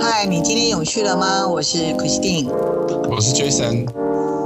[0.00, 1.46] 嗨，你今天有趣了吗？
[1.46, 2.48] 我是 Christine，
[3.08, 3.90] 我是 Jason，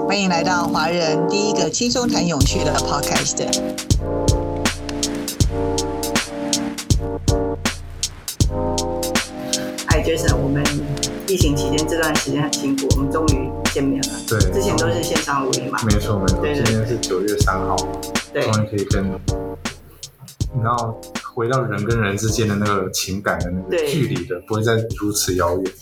[0.06, 3.46] 欢迎来到华人第一个轻松谈有趣的 Podcast。
[9.86, 10.64] 嗨，Jason，我们
[11.26, 14.08] 疫情期间这段时间很辛苦，我们终于见面了。
[14.28, 15.78] 对，之前都是线上录音嘛。
[15.84, 17.76] 没错没错，今天是九月三号，
[18.32, 19.04] 对终于可以跟，
[20.54, 20.96] 你知道
[21.36, 25.72] 回到人跟人之间的那个情感的那个距离的，不会再如此遥远。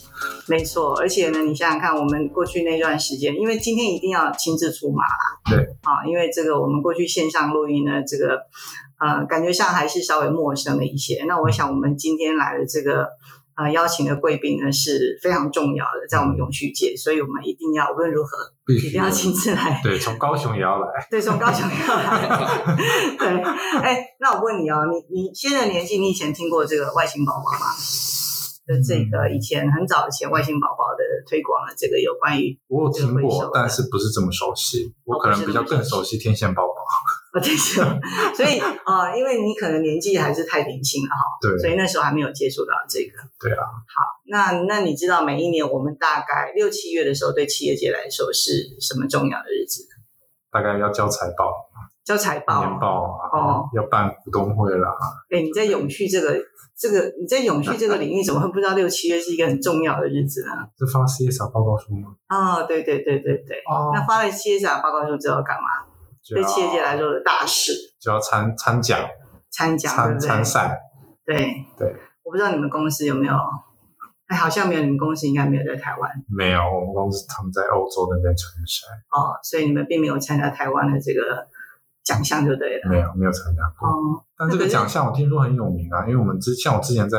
[0.49, 8.41] 没错，而且呢，你想想看，我们过去那段时间，因为今天一定要亲自出马啦，对，啊，因为这个我们过去线上录音呢，这个
[8.99, 11.25] 呃，感觉上还是稍微陌生了一些。
[11.29, 13.07] 那我想，我们今天来的这个
[13.57, 18.31] 呃邀请的贵宾呢是非常重要的，在我们永续界，所以我们一定要无论如何
[18.75, 19.81] 一定要亲自来。
[19.83, 20.89] 对，从高雄也要来。
[21.11, 22.27] 对，从高雄也要来。
[23.19, 23.29] 对，
[23.83, 27.73] 哎，那我问你哦，你你现在年纪，你以前听过这个外星宝宝吗？
[28.67, 34.91] 的这个以前很早以前外星宝宝的推广的这个有关于我有听过但是不是这么熟悉。
[35.05, 36.84] 我哦可能比较更熟悉天线宝宝。
[37.35, 37.99] 哦，对，是吧
[38.35, 43.13] 所以啊、呃因为你可能年纪还是太年轻了哈，对所以那时候还没有接触到这个。
[43.41, 49.85] 对啊，好，那那你知道每一年我们大概六七月的时候，对企业界来说是什么重要的日子？
[50.51, 51.53] 大概要交财报、
[52.05, 52.65] 交财报。
[52.65, 54.89] 年报啊，哦要办股东会啦。
[55.31, 56.39] 哎，你在永续这个
[56.79, 60.53] 这个你在永续这个领域，怎么会不知道六七月是一个很重要的日子呢？
[60.79, 62.15] 是发 CSR 报告书吗？
[62.29, 63.57] 哦，对对对对对。
[63.69, 65.84] 哦那发了 CSR 报告书之后干嘛？
[66.29, 69.01] 对企业界来说的大事，就要参参奖、
[69.51, 70.21] 参奖，对参？
[70.21, 70.81] 参赛。
[71.27, 71.95] 对对。
[72.23, 73.35] 我不知道你们公司有没有，
[74.29, 81.47] 哎，好像没有，你们公司应该没有在台湾没有，我们公司他们在欧洲那边参赛，哦，所以你们并没有参加台湾的这个
[82.03, 82.89] 奖项，就对了。
[82.89, 83.89] 没有没有参加过。
[83.89, 87.19] 哦，但这个奖项我听说很有名啊，因为我们之像我之前在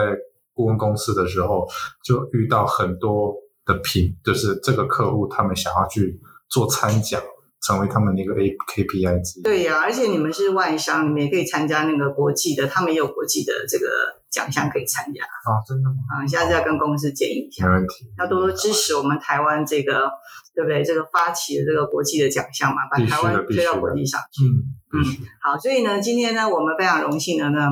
[0.54, 1.68] 顾问公司的时候，
[2.04, 6.20] 就遇到很多的品，就是这个客户他们想要去
[6.50, 7.22] 做参奖，
[7.62, 9.44] 成为他们的一个 A KPI 之一。
[9.44, 13.88] 对呀、而且你们是外商，你们也可以参加那个国际的，他们也有国际的这个
[14.30, 15.96] 奖项可以参加啊，真的吗？
[16.10, 16.28] 啊。
[16.28, 17.74] 下次要跟公司建议一下没。
[17.74, 20.10] 问题，要多多支持我们台湾这个，
[20.54, 20.84] 对不对？
[20.84, 24.44] 这个发起的这个国际的奖项嘛，把台湾推到国际上去。
[24.46, 25.04] 嗯。
[25.42, 27.68] 好，所以呢，今天呢，我们非常荣幸的呢，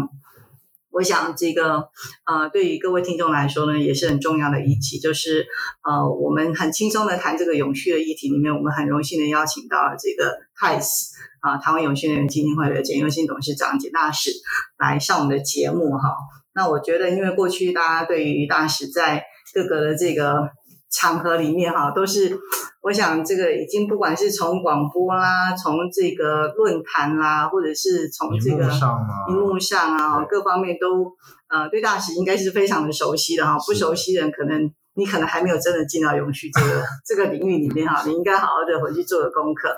[0.93, 1.89] 我想这个
[2.25, 5.47] 呃，对于各位听众来说呢，也是很重要的一集，就是
[5.83, 11.11] 呃，我们很轻松的谈这个永续的议题里面，我们很荣幸的邀请到了这个泰斯
[11.41, 14.29] 啊、台湾永续能源基金会的简佑新董事长简大使
[14.77, 16.15] 来上我们的节目哈。
[16.53, 19.23] 那我觉得，因为过去大家对于大使在
[19.53, 20.51] 各个的这个
[20.91, 22.39] 场合里面哈，都是
[22.83, 31.15] 我想这个已经不管是从广播啦，从这个论坛啦，或者是从这荧个幕上啊，荧幕上啊，各方面都
[31.47, 33.57] 呃对大使应该是非常的熟悉的哈。
[33.65, 39.73] 不熟悉的人可能你可能还没有真的进到永续这个 这个领域里面哈，你应该好好的回去做个功课。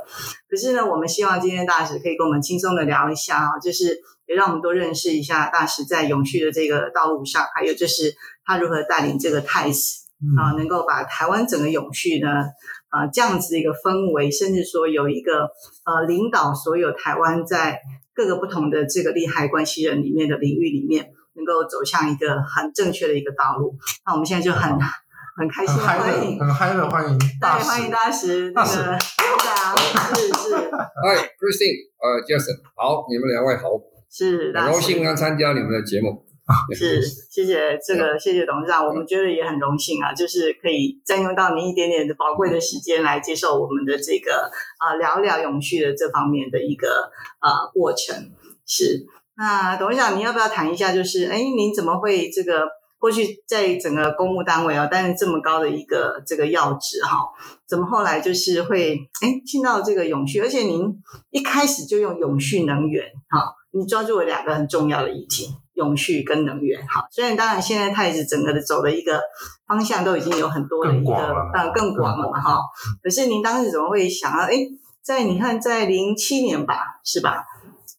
[0.49, 3.95] 可是呢，我们希望今天大使可以跟我们轻松的聊一下啊，就是
[4.25, 10.05] 也让我们多认识一下大使在永续的这个道路上，还有就是他如何带领这个 TICE
[10.37, 12.29] 啊，嗯，能够把台湾整个永续呢，
[12.95, 15.49] 啊这样子的一个氛围，甚至说有一个
[15.83, 17.81] 呃领导所有台湾在
[18.13, 23.75] 各个不同的这个利害关系人里面的领域里面，能够走向一个很正确的一个道路。
[24.05, 24.79] 那我们现在就很
[25.37, 29.77] 很开心很嗨的欢迎，，很嗨的欢迎对，欢迎大使那大使个部长，
[30.15, 30.55] 是是。
[31.03, 33.63] 嗨，Christine，呃，Jason，好，你们两位好，
[34.09, 36.24] 是，很荣幸能参加你们的节目。
[36.75, 48.15] 是，谢谢这个，谢谢董事长，我们觉得也很荣幸啊，就是可以占用到您一点点的宝贵的时间来接受我们的这个啊、聊聊永续的这方面的一个啊过程。
[48.67, 52.67] 是，那董事长，您要不要谈一下，就是哎，您怎么会这个
[52.99, 57.27] 过去在整个公务单位啊担任这么高的一个这个要职哈？
[57.67, 60.95] 怎么后来就是会哎进到这个永续，而且您
[61.31, 65.49] 一开始就用永续能源哈，你抓住了两个很重要的议题。
[65.75, 69.21] 永续跟能源，好，虽然当然现在它也是整个的走的一个
[69.67, 72.59] 方向都已经有很多的一个呃更广了嘛哈，
[73.03, 74.53] 可是您当时怎么会想要哎，
[75.01, 77.43] 在你看在零七年吧是吧？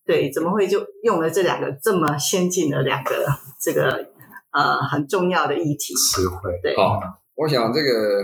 [0.05, 3.27] 对，怎么会就用了这两个这么先进的两个
[3.61, 4.09] 这个
[4.53, 5.95] 呃很重要的议题？
[5.95, 6.99] 词汇，对，好，
[7.35, 8.23] 我想这个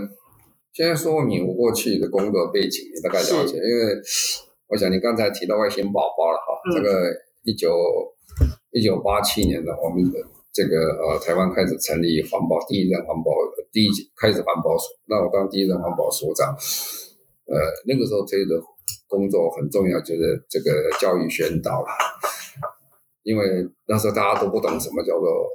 [0.73, 4.01] 先说明我过去的工作背景，你大概了解，因为
[4.69, 6.77] 我想你刚才提到外星宝宝了哈，嗯。
[6.77, 7.11] 这个
[7.45, 7.69] 一九
[8.73, 10.19] 一九八七年的我们的
[10.53, 13.31] 这个呃台湾开始成立环保第一任环保
[13.71, 16.57] 第一开始环保署，那我当第一任环保署长，
[17.47, 18.61] 呃那个时候推的
[19.07, 21.89] 工作很重要，就是这个教育宣导了，
[23.23, 25.49] 因为那时候大家都不懂什么叫做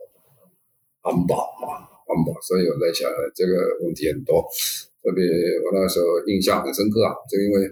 [1.02, 4.46] 环保嘛，环保，所以我在想这个问题很多。
[5.04, 5.24] 特别
[5.64, 7.72] 我那时候印象很深刻啊，就因为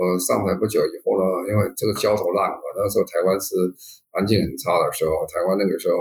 [0.00, 3.52] 我上台不久以后呢，因为这个焦头烂额，那时候台湾是
[4.08, 6.00] 环境很差的时候，台湾那个时候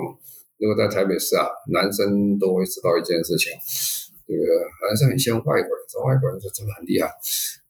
[0.56, 1.44] 如果在台北市啊，
[1.75, 3.51] 男生都会知道一件事情，
[4.24, 7.12] 这个男生很像外国人，说外国人说真的很厉害，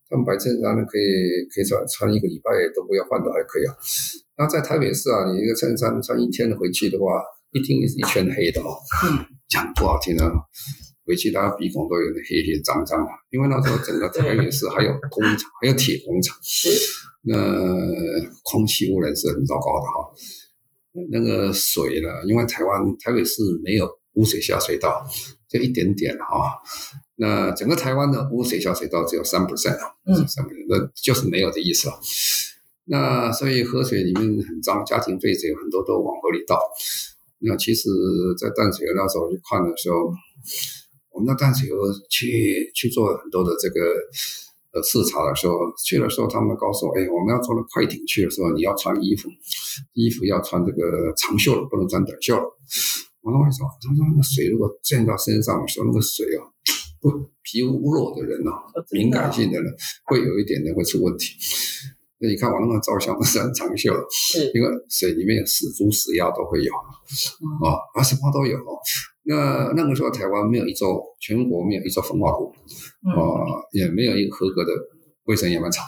[0.06, 3.74] 他们白衬衫呢可以可以穿穿一个礼拜都不要换的还可以啊。
[4.38, 7.26] 那在台北市啊，你一个衬衫穿一天回去的话，
[7.58, 8.78] 一定是一圈黑的哦，
[9.50, 10.30] 讲不好听啊。
[11.10, 16.70] 回去，大家鼻孔都有点黑黑脏脏的，因为那时候整个台北市还有工厂， 还有铁工厂，是
[17.24, 17.34] 那
[18.44, 20.14] 空气污染是很糟糕的哈。
[21.10, 25.04] 那个水呢，因为台湾台北市没有污水下水道，
[25.50, 26.62] 就一点点哈。
[27.16, 31.96] 那整个台湾的污水下水道只有三 percent 啊，嗯三 percent，那就是没有的意思了。
[32.86, 36.60] 那所以河水里面很脏，家庭废水很多都往河里倒。
[37.40, 37.90] 那其实，
[38.38, 40.14] 在淡水河那时候去看的时候。
[41.20, 43.82] 我们到淡水河去去做很多的这个
[44.72, 49.28] 呃视察的时候，去的时候他们告诉我，哎，我们要坐那快艇去的时候，你要穿衣服，
[49.92, 52.42] 衣服要穿这个长袖的，不能穿短袖的。
[53.20, 53.68] 我说为什么？
[53.84, 56.48] 他说那个水如果溅到身上的时候，那个水啊，
[57.02, 57.12] 不
[57.44, 59.76] 皮肤弱的人啊，敏感性的人
[60.06, 61.36] 会有一点点会出问题。
[62.22, 66.72] 那你看我那个照相都是很长袖的，是因为水里面有死猪死鸭都会有
[67.68, 68.58] 啊，啊什么都有。
[69.24, 72.54] 那那个时候台湾没有一座全国没有一座焚化炉，
[73.06, 73.18] 嗯啊，
[73.74, 74.72] 也没有一个合格的
[75.26, 75.86] 卫生掩埋场。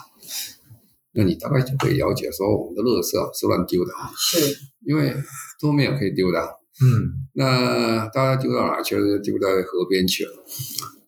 [1.14, 4.38] 那你大概就可以了解说，我们的垃圾啊是乱丢的啊，是
[4.86, 5.14] 因为
[5.60, 6.40] 都没有可以丢的。
[6.80, 9.18] 嗯，那大家丢到哪去了？
[9.18, 10.32] 丢到河边去了，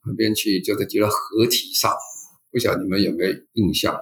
[0.02, 1.90] 河边去就是丢到河体上。
[2.50, 3.94] 不晓得你们有没有印象？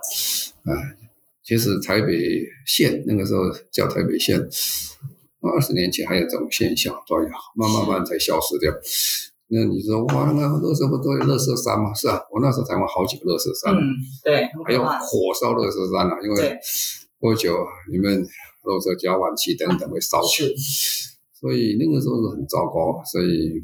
[0.64, 0.96] 哎，
[1.44, 4.48] 其实台北县那个时候叫台北县。
[5.50, 8.72] 二十年前还有这种现象，对呀，慢慢慢才消失掉。
[9.48, 11.92] 那你说哇，那乐色不都有乐色山吗？
[11.92, 16.58] 是啊，我那时候台湾好几个乐色山，嗯，对，还有火烧乐色山啊，因为对
[17.18, 17.56] 过久
[17.90, 18.26] 你们
[18.64, 23.02] 乐色加晚期等等会烧起来，是所以那个时候是很糟糕。
[23.04, 23.62] 所以，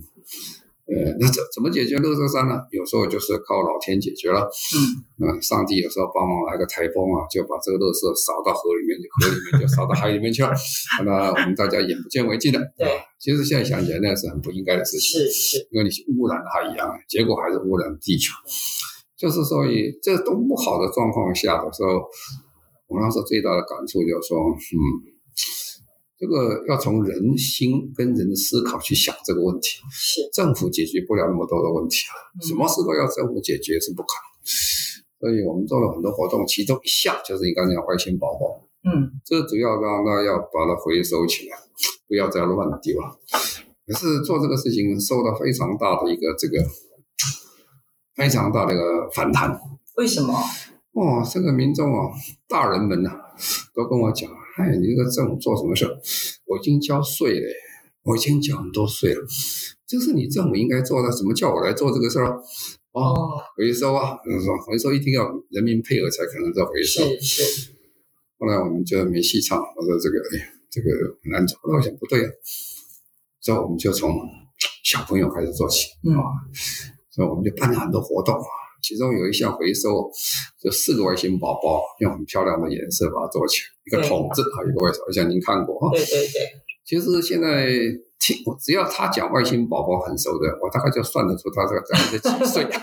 [0.89, 2.65] 呃，那怎怎么解决乐色山呢？
[2.71, 4.49] 有时候就是靠老天解决了。
[5.21, 10.51] 嗯，嗯，上帝有时候帮忙来个台风啊，就把这个乐色扫到河里面，河里面就扫到海里面去了。
[11.05, 12.59] 那我们大家眼不见为净的。
[12.79, 18.33] 对啊，其实现在想起来，那是很不应该的事情，是是，因为你污染了海洋，结果还是污染了地球。
[19.15, 22.09] 就是所以这都不好的状况下的时候，
[22.87, 24.79] 我那时候最大的感触就是说，嗯，
[26.19, 29.79] 这个要从人心跟人的思考去想这个问题。
[29.91, 34.27] 是政府解决不了那么多的问题啊，嗯什么事都要政府解决是不可能。
[35.21, 41.57] 所以我们做了很多活动，其中一项就是你刚才讲外星宝宝，嗯这主要让大家要把它回收起来，
[42.09, 43.19] 不要再乱丢了。
[43.87, 46.59] 可是做这个事情受到非常大的一个这个
[48.15, 49.59] 非常大的一个反弹。
[49.97, 50.35] 为什么？
[50.93, 52.11] 哦，这个民众啊，
[52.49, 53.11] 大人们呐、
[53.75, 55.87] 都跟我讲，哎，你这个政府做什么事？
[56.47, 57.47] 我已经交税了，
[58.03, 59.25] 我已经交很多税了，
[59.87, 62.43] 这是你政府应该做的，怎么叫我来做这个事儿？
[62.91, 67.05] 哦，哦，回收啊，就是说回收一定要人民配合才可能做回收。
[67.05, 67.71] 是是，
[68.37, 70.91] 后来我们就没戏唱，我说这个，哎呀，这个
[71.23, 71.57] 很难做。
[71.63, 72.31] 后来我想不对啊，
[73.41, 74.11] 所以我们就从
[74.83, 76.23] 小朋友开始做起嗯啊，
[77.11, 78.58] 所以我们就办了很多活动啊。
[78.83, 80.11] 其中有一项回收，
[80.61, 85.91] 就四个外星宝宝，用很漂亮的颜色把它做起来，一个对筒子啊，一个外星，我想您看过哈。
[85.93, 86.43] 对对对，
[86.85, 87.69] 其实现在
[88.19, 92.65] 听，我只要他讲外星宝宝很熟的，我大概就算得出他这个大概是几岁。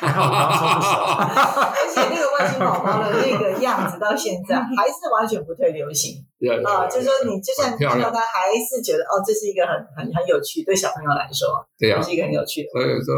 [1.76, 6.24] 而且那个外星宝宝的那个样子到现在还是完全不退流行
[6.66, 12.70] 啊，就是说你就算很漂亮看到他，还是觉得哦，这是一个很很很有趣，对小朋友来说，对呀、是一个很有趣的。
[12.72, 13.14] 所以说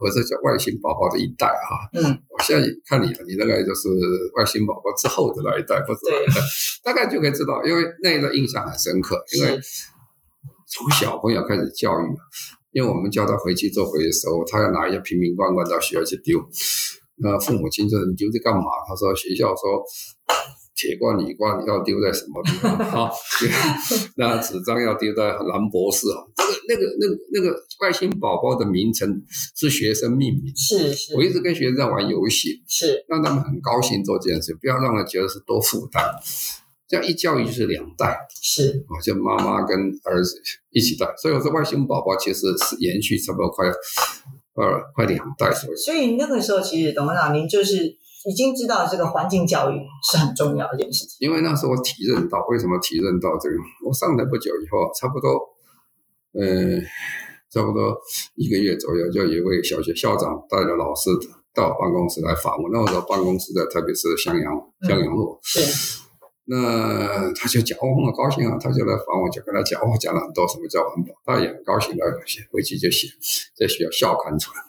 [0.00, 1.88] 我是叫外星宝宝的一代哈。
[1.94, 3.88] 嗯，我现在看你了，你大概就是
[4.36, 6.26] 外星宝宝之后的那一代，不知道对，
[6.84, 9.58] 大概就可以知道，因为那个印象很深刻，因为
[10.70, 12.16] 从小朋友开始教育嘛，
[12.72, 16.40] 因为我们叫他回去做回收，他要拿一些瓶瓶罐罐到学校去丢，
[17.16, 18.62] 那父母亲说你丢这干嘛？
[18.88, 19.84] 他说学校说。
[20.82, 22.72] 铁罐、铝罐要丢在什么地方？
[23.04, 23.10] 啊，
[24.16, 26.24] 那纸张要丢在兰博士啊。
[26.66, 29.22] 那个、那个、那个、那个外星宝宝的名称
[29.54, 30.56] 是学生命名。
[30.56, 36.02] 是是我一直跟学生在玩游戏，是，让他们很高兴做这件事，不要让人觉得是多负担。
[36.90, 41.06] 这样一教育就是两代是啊，就妈妈跟儿子一起带。
[41.22, 45.76] 所以我说外星宝宝其实是延续差不多快呃快两代左右。
[45.76, 47.86] 所以那个时候，其实董事长您就是
[48.26, 49.78] 已经知道这个环境教育
[50.10, 51.16] 是很重要的一件事情。
[51.20, 53.56] 因为那时候我体认到，为什么体认到这个？
[53.86, 55.30] 我上台不久以后，差不多，
[56.32, 56.82] 呃，
[57.52, 57.96] 差不多
[58.34, 61.08] 一个月左右，就有一位小学校长带着老师
[61.54, 62.72] 到办公室来访问。
[62.72, 66.09] 那时候办公室在特别是襄阳襄阳路，是
[66.46, 73.08] 那他就讲，我很高兴啊，他就来访我，就跟他讲，哦，讲了很多什么叫环保，他也很高兴的写回去就写
[73.56, 74.60] 在学校校刊出来。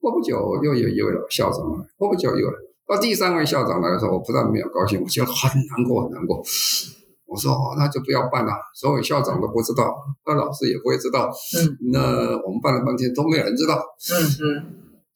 [0.00, 2.50] 过不久又有一位老校长来，过不久又
[2.86, 6.42] 到第三位校长来的时候，我不但没有高兴，我觉得很难过，很难过。
[7.26, 9.92] 我说哦，那就不要办了，所有校长都不知道，
[10.24, 13.82] 那老师也不会知道，嗯那我们办了半天都没有人知道，
[14.12, 14.64] 嗯嗯，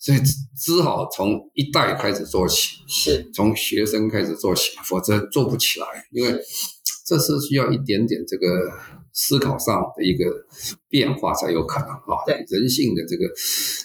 [0.01, 2.79] 所以只只好从一代开始做起。
[2.89, 6.41] 是从学生开始做起，否则做不起来，因为
[7.07, 8.73] 这是需要一点点这个
[9.13, 10.25] 思考上的一个
[10.89, 12.25] 变化才有可能啊。
[12.27, 13.31] 对人性的这个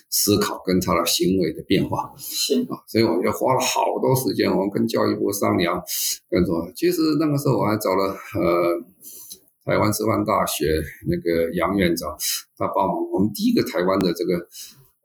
[0.09, 5.83] 思考跟他的行为的变化是，啊，所以我们就花了好多时间，我们跟教育部商量，
[6.29, 8.81] 跟说，其实那个时候我还找了呃。
[9.65, 12.15] 台湾师范大学那个杨院长，
[12.55, 12.95] 他帮忙。
[13.11, 14.45] 我们第一个台湾的这个呃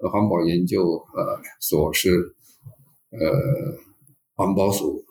[0.09, 2.35] 环保研究呃所是
[3.11, 3.78] 呃
[4.35, 5.04] 环保署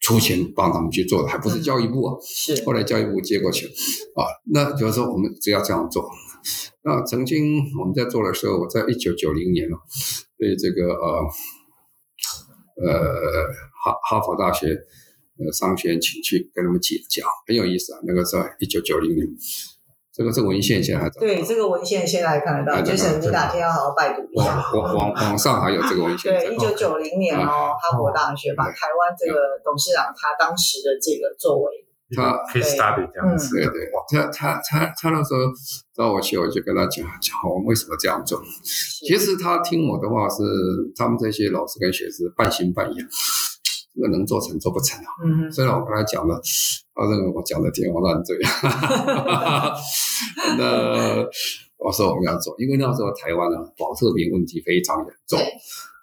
[0.00, 2.16] 出钱帮他们去做的，还不是教育部啊。
[2.22, 6.08] 是后来教育部接过去啊，那就是说我们只要这样做。
[6.82, 9.76] 那曾经我们在做的时候，我在一九九零年了，
[10.38, 11.26] 对这个呃
[12.86, 13.44] 呃
[13.84, 14.68] 哈哈佛大学
[15.38, 17.98] 呃商学院请去跟他们解讲，很有意思啊。
[18.04, 19.26] 那个时候一九九零年，
[20.18, 24.46] 这个这个文献现在还在对这个文献现在还看得到，就是你哪天要好好拜读一下。
[24.74, 31.70] 网网网 上还有这个文献在对，一九九零年哦，哈佛大学把台湾这个董事长他当时的这个作为，
[32.10, 32.22] 一个
[32.52, 33.54] case study 这样子。
[33.54, 35.38] 对对，他他他他那时候
[35.94, 38.42] 找我去，我就跟他讲讲我们为什么这样做。
[39.06, 40.42] 其实他听我的话是，
[40.96, 42.96] 他们这些老师跟学生半信半疑，
[43.98, 45.10] 这个能做成做不成啊。
[45.24, 46.40] 嗯虽然我跟他讲了，
[46.94, 48.38] 他认为我讲的天花乱坠，
[50.56, 51.26] 那
[51.78, 55.38] 我说我们要做，因为那时候台湾呢保特瓶问题非常严重，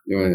[0.05, 0.29] 因为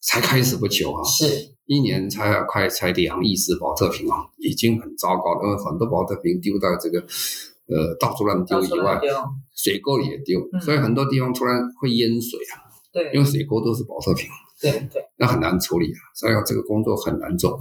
[0.00, 1.50] 才开始不久啊，是。
[1.66, 5.44] 一年才快才两亿只保特瓶啊，已经很糟糕了。
[5.44, 6.98] 因为很多保特瓶丢到这个
[7.68, 9.00] 呃到处乱丢以外，
[9.54, 10.60] 水沟里也丢，嗯。
[10.60, 13.12] 所以很多地方突然会淹水啊，对。
[13.14, 14.28] 因为水沟都是保特瓶，
[14.60, 17.58] 对对，那很难处理啊，所以这个工作很难做。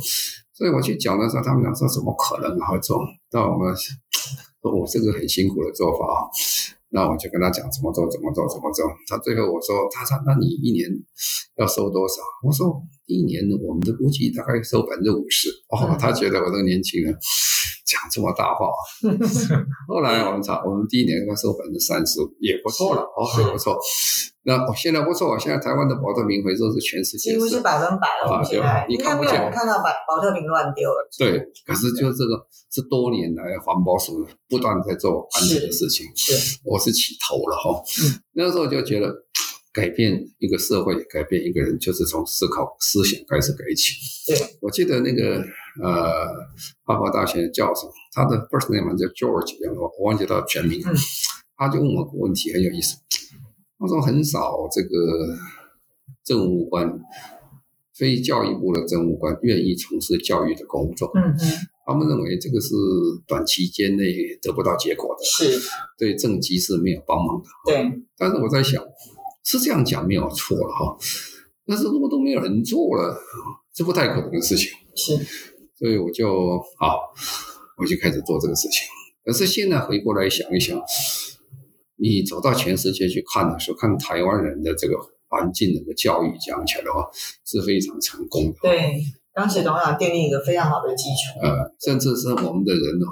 [0.54, 3.00] 所以我去讲的时候，他们讲说怎么可能好做？
[3.32, 3.74] 那我们
[4.62, 6.28] 我 这个很辛苦的做法啊。
[6.92, 8.84] 那我就跟他讲怎么做，怎么做，怎么做。
[9.08, 10.90] 他最后我说，他说那你一年
[11.56, 12.16] 要收多少？
[12.44, 15.50] 我说一年我们的估计大概收百分之五十。
[15.70, 17.16] 哦，他觉得我这个年轻人
[17.90, 18.70] 讲这么大话。
[19.90, 23.76] 后来我们查，我们第一年要收百分之三十五，也不错了，哦，也不错。
[24.44, 28.38] 那我现在不错，现在台湾的保特瓶回收是全世界几乎是百分百了。
[28.38, 31.10] 啊对应该没有人看到保保特瓶乱丢了。
[31.18, 32.38] 对，可是就这个
[32.72, 37.84] 是多年来环保署不断在做安全的事情，是我是起头了哈。
[38.02, 39.14] 嗯那时候就觉得
[39.74, 43.94] 改变一个社会，改变一个人，就是从思考思想开始改起。
[44.26, 45.44] 对，我记得那个
[45.82, 46.28] 呃，
[46.84, 50.82] 哈佛大学的教授，他的 first name 叫 George，我我忘记他全名
[51.56, 52.98] 他就问我个问题，很有意思。
[53.78, 54.90] 他说很少这个
[56.24, 57.00] 政务官，
[57.94, 61.10] 非教育部的政务官愿意从事教育的工作。
[61.16, 61.38] 嗯嗯，
[61.86, 62.74] 他们认为这个是
[63.26, 67.50] 短期间内得不到结果的，是，对政绩是没有帮忙的。
[67.66, 68.84] 对，但是我在想，
[69.44, 70.98] 是这样讲没有错了哈。
[71.66, 73.18] 但是如果都没有人做了，
[73.74, 74.72] 这不太可能的事情。
[74.96, 75.16] 是，
[75.80, 77.00] 所以我就好，
[77.78, 78.86] 我就开始做这个事情。
[79.24, 80.78] 可是现在回过来想一想，
[81.96, 84.96] 你走到全世界去看的时候，看台湾人的这个
[85.30, 87.08] 环境、这个教育讲起来的话，
[87.46, 88.58] 是非常成功的。
[88.62, 89.02] 对。
[89.32, 91.40] 当时董事长奠定一个非常好的基础。
[91.42, 93.08] 呃，甚至是我们的人哦，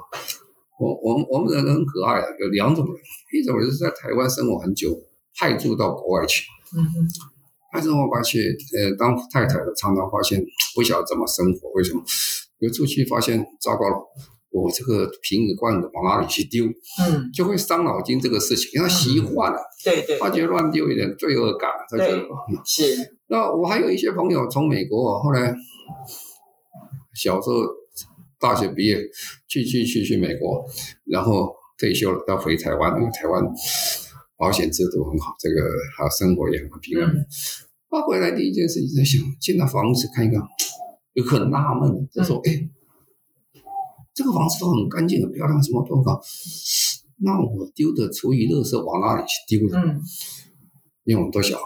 [0.77, 2.95] 我我们我们的人很可爱的，有两种人，
[3.31, 4.93] 一种人是在台湾生活很久，
[5.39, 6.43] 派驻到国外去，
[6.75, 7.07] 嗯哼，
[7.71, 10.43] 派驻到国外去，呃，当太太的常常发现
[10.75, 12.03] 不晓得怎么生活，为什么？
[12.59, 13.95] 有出去发现糟糕了，
[14.49, 22.17] 我这个瓶子罐子往哪里去丢，嗯，就会伤脑筋这个事情，因为他习惯了，对对，他觉得乱丢有点罪恶感，他觉得。
[22.17, 22.57] 嗯。
[22.65, 25.53] 是，那我还有一些朋友从美国，后来
[27.13, 27.63] 小时候
[28.39, 28.97] 大学毕业
[29.47, 30.65] 去去去去美国，
[31.05, 33.43] 然后退休了，要回台湾，因为台湾
[34.37, 35.61] 保险制度很好，这个
[35.97, 37.09] 还有生活也很平安。
[37.09, 37.25] 嗯。
[37.89, 40.41] 他回来第一件事情在想，进到房子看一看，
[41.17, 42.69] 有个很纳闷的，就说：“哎、
[44.13, 46.21] 这个房子都很干净、很漂亮，什么都很好，
[47.17, 49.99] 那我丢的厨余垃圾往哪里去丢呢？”嗯，
[51.05, 51.57] 因为我们都晓，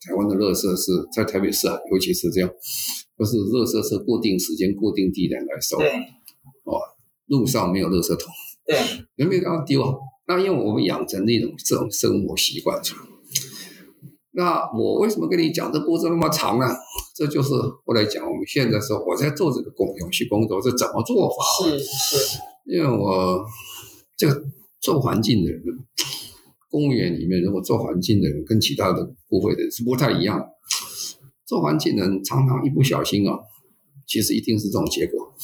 [0.00, 2.48] 台湾的垃圾是在台北市啊，尤其是这样，
[3.16, 5.90] 都是垃圾是固定时间、固定地点来收，对。
[7.26, 8.30] 路上没有垃圾桶，
[8.66, 8.76] 对，
[9.16, 9.96] 人没地方丢啊。
[10.28, 12.78] 那因为我们养成那种这种生活习惯，
[14.34, 16.66] 那我为什么跟你讲这故事那么长呢？
[17.14, 17.50] 这就是
[17.84, 21.68] 后来讲我们现在说我在做这个工永续工作是怎么做法？
[21.68, 23.44] 是是，因为我
[24.16, 24.42] 这个
[24.80, 25.62] 做环境的人，
[26.70, 30.42] 公务员里面如果做环境的人跟其他的部会的人是不太一样。
[31.44, 33.38] 做环境的人常常一不小心啊，
[34.06, 35.34] 其实一定是这种结果。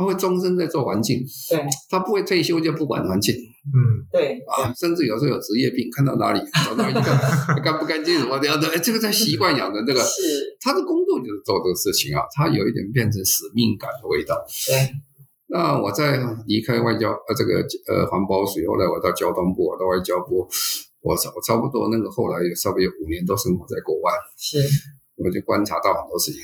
[0.00, 7.00] 他会终身在做环境，对他不会退休就不管环境嗯，对啊，甚至有时候有职业病，看到哪里走到一个
[7.60, 10.00] 干不干净什么的，哎，这个在习惯养成这个。
[10.00, 14.34] 是，他的工作就是做这个事情啊，他有一点变成使命感的味道。
[14.66, 14.88] 对
[15.52, 16.16] 那我在
[16.46, 17.60] 离开外交呃这个
[17.92, 20.48] 呃环保署，后来我到交通部，我到外交部，
[21.02, 24.56] 我差我差不多那个后来有稍微有五年都生活在国外，是，
[25.20, 26.40] 我就观察到很多事情。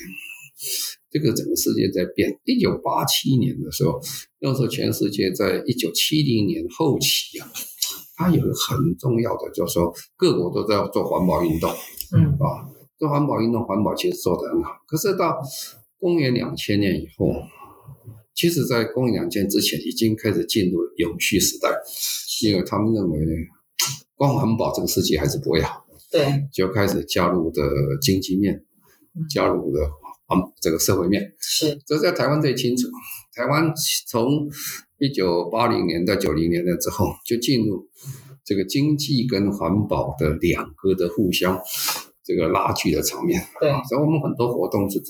[1.09, 2.39] 这个整个世界在变。
[2.45, 3.99] 一九八七年的时候，
[4.39, 7.49] 那时候全世界在一九七零年后期啊，
[8.15, 11.69] 它有个很重要的，就是说各国都在做环保运动
[12.13, 14.71] 嗯啊，做环保运动，环保其实做得很好。
[14.87, 15.37] 可是到
[15.99, 17.33] 公元两千年以后，
[18.33, 21.69] 其实在公元两千之前已经开始进入永续时代，
[22.43, 23.19] 因为他们认为
[24.15, 25.85] 光环保这个世界还是不会好。
[26.09, 27.61] 对就开始加入的
[28.01, 28.63] 经济面
[29.13, 29.81] 嗯，加入的
[30.27, 32.87] 啊这个社会面，是，这在台湾最清楚。
[33.33, 33.71] 台湾
[34.07, 34.49] 从
[34.99, 37.87] 一九八零年到九零年代之后，就进入
[38.43, 41.59] 这个经济跟环保的两个的互相
[42.23, 43.41] 这个拉锯的场面。
[43.59, 45.01] 对啊所以我们很多活动是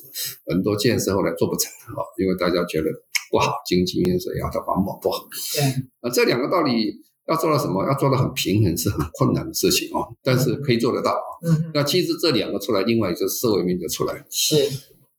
[0.46, 2.92] 很多建设后来做不成啊，因为大家觉得
[3.32, 5.28] 不好，经济因素要的环保不好。
[5.54, 5.64] 对
[6.02, 6.96] 啊，这两个道理
[7.28, 7.86] 要做到什么？
[7.88, 11.16] 要做到很平衡是很困难的事情哦，但是可以做得到。
[11.46, 14.26] 嗯那其实这两个出来，另外一个社会面就出来了。
[14.30, 14.56] 是，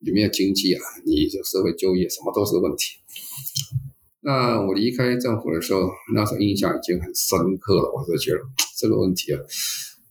[0.00, 2.98] 你没有经济啊，你这社会就业什么都是问题。
[4.20, 8.40] 那我离开政府的时候，那时候印象已经很深刻了，我就觉得
[8.76, 9.40] 这个问题啊，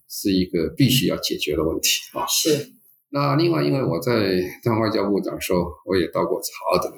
[0.10, 2.25] 是一个必须要解决的问题啊。
[2.25, 2.72] 是，
[3.10, 6.96] 那另外，因为我在当外交部长的时候，我也到过查德，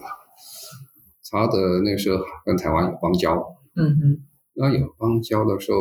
[1.23, 3.35] 查德那时候跟台湾有邦交，
[3.75, 5.79] 嗯哼，那有邦交的时候，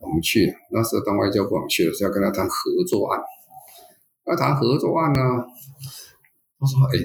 [0.00, 3.20] 我们去，那时候当外交部长去的时候，要跟他谈合作案。
[4.26, 5.20] 那谈合作案呢，
[6.58, 6.98] 他说：“哎，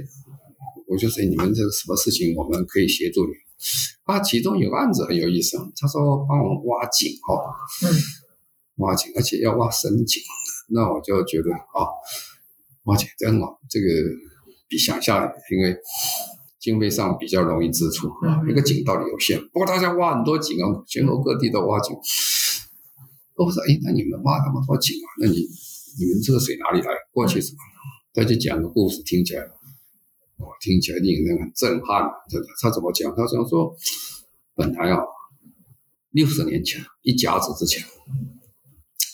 [0.87, 3.31] 我就说你们这个什么事情，我们可以协助你。”
[4.03, 7.47] 啊，其中有个案子很有意思，他说帮我们挖井哦，
[7.85, 7.93] 嗯，
[8.77, 10.21] 挖井，而且要挖深井。
[10.69, 11.87] 那我就觉得啊，
[12.83, 13.87] 挖井真好，这个
[14.67, 15.77] 比想象，因为
[16.59, 19.39] 经费上比较容易支出啊，嗯一个井到底有限。
[19.53, 21.95] 不过大家挖很多井啊，全国各地都挖井。
[23.35, 25.07] 我说，哎，那你们挖那么多井啊？
[25.21, 25.35] 那你
[25.99, 26.87] 你们这个水哪里来？
[27.11, 27.57] 过去什么？
[28.13, 32.07] 他就讲个故事，听起来，哦听起来令人很震撼。
[32.29, 33.13] 真的，他怎么讲？
[33.15, 33.75] 他讲说，
[34.55, 34.99] 本来啊，
[36.11, 37.83] 六十年前，一甲子之前，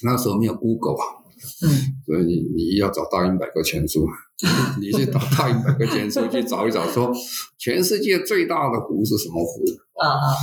[0.03, 1.23] 那时候没有 Google 啊，
[1.63, 1.69] 嗯
[2.05, 4.05] 所以你你要找大英百科全书，
[4.81, 7.13] 你去找大英百科全书去找一找，说
[7.57, 9.63] 全世界最大的湖是什么湖？
[10.01, 10.35] 啊啊，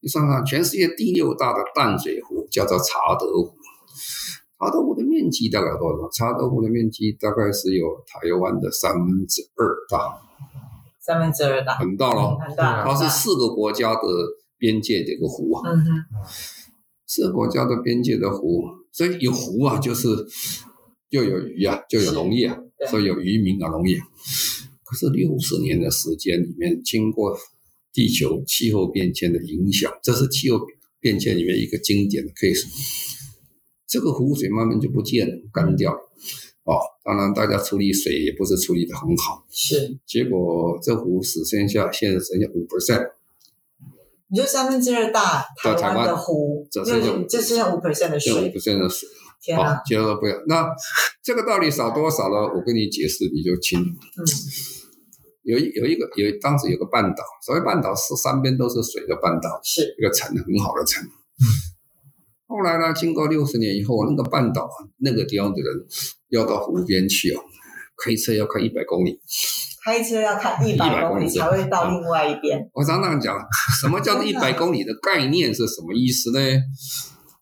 [0.00, 3.54] 你算算，全世界第六大的淡水湖叫做查德湖。
[4.60, 6.10] 查德湖的面积大概多少？
[6.12, 10.20] 查德湖的面积大概是有台湾的三分之二大，
[11.00, 12.38] 三分之二大，很大咯。
[12.46, 14.00] 很大，它是四个国家的
[14.58, 16.04] 边界的一个湖啊，嗯哼，
[17.06, 20.08] 四个国家的边界的湖，所以有湖啊，就是
[21.08, 22.58] 就有鱼啊，就有农业啊，
[22.90, 23.98] 所以有渔民啊，农业。
[24.84, 27.34] 可是六十年的时间里面，经过
[27.94, 30.60] 地球气候变迁的影响，这是气候
[31.00, 32.66] 变迁里面一个经典的 case。
[33.90, 35.98] 这个湖水慢慢就不见了，干掉了。
[36.62, 43.10] 哦，当然大家处理水也不是处理的很好，是，结果这湖只剩下现在剩下五 percent，
[44.28, 49.08] 你就三分之二大台湾湾的湖，只剩下就这剩下五 percent 的水五水，percent 的水。
[49.08, 50.36] 好天啊，，接着不要。
[50.46, 50.68] 那
[51.22, 52.36] 这个道理少多少呢？
[52.54, 53.90] 我跟你解释，你就清楚。
[53.90, 54.24] 嗯
[55.42, 61.02] 有一有一个有当时有个半岛，所谓半岛是三边都是水的半岛，是，一个城很好的城。
[62.50, 65.86] 后来呢，经过六十年以后，那个半岛那个地方的人
[66.30, 67.40] 要到湖边去哦，
[67.96, 69.20] 开车要开一百公里。
[69.84, 73.38] 开车要开一百公里才会到另外一边，我常常讲，
[73.80, 76.38] 什么叫做一百公里的概念是什么意思呢？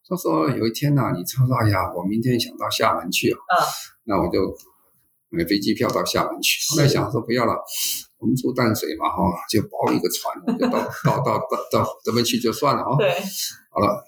[0.08, 3.64] 他说有一天呐、你他说哎呀，我明天想到厦门去啊，嗯
[4.04, 4.54] 那我就
[5.30, 6.60] 买飞机票到厦门去。
[6.70, 7.54] 后来想说不要了，
[8.18, 9.16] 我们住淡水嘛哈，
[9.50, 12.96] 就包一个船，就到到到到到这边去就算了啊。
[12.96, 13.10] 对，
[13.70, 14.02] 好了，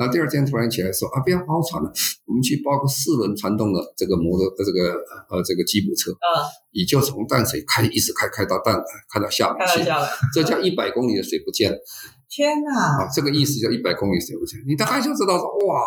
[0.00, 1.92] 那第二天突然起来说啊，不要包船了，
[2.24, 4.96] 我们去包个四轮传动的这个摩托呃这个
[5.28, 6.40] 呃这个吉普车，嗯，
[6.72, 8.82] 你就从淡水开一直开开到淡
[9.12, 9.84] 开到厦门去
[10.32, 11.76] 这叫一百公里的水不见了。
[12.32, 13.02] 天哪！
[13.02, 15.82] 啊，这个意思叫一百公里水不见，你大概就知道说哇，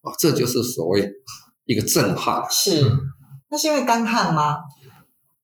[0.00, 1.08] 啊，这就是所谓
[1.66, 2.42] 一个震撼。
[2.50, 2.82] 是，
[3.48, 4.56] 那是因为干旱吗？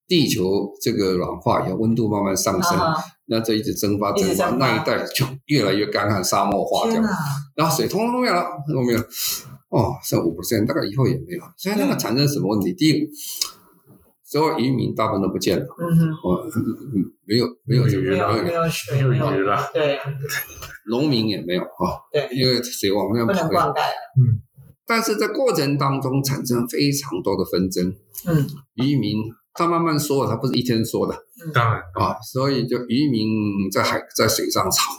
[0.09, 2.79] 地球这个软化以后，温度慢慢上升，
[3.27, 4.67] 那这一直蒸发蒸发，蒸发。
[4.67, 7.05] 那一带就越来越干旱，沙漠化这样，
[7.55, 9.05] 然后水通通都没有了，都没有了。
[9.69, 11.43] 哦，剩五 percent，大概以后也没有。
[11.57, 12.73] 所以那个产生什么问题？
[12.73, 13.09] 第一，
[14.23, 16.47] 所有渔民大部分都不见了，嗯哼，哦，
[16.95, 19.71] 嗯没有没有这个没有没有没没有，有水，没有没鱼了。
[19.75, 19.99] 对。
[20.89, 23.49] 农民也没有啊，对，因为水往那不能跑。
[23.49, 23.81] 灌溉。
[24.87, 27.93] 但是在过程当中产生非常多的纷争，
[28.29, 28.47] 嗯。
[28.75, 29.17] 渔民
[29.57, 31.15] 他慢慢说，他不是一天说的。
[31.53, 34.93] 当然，啊，所以就渔民在海在水上吵，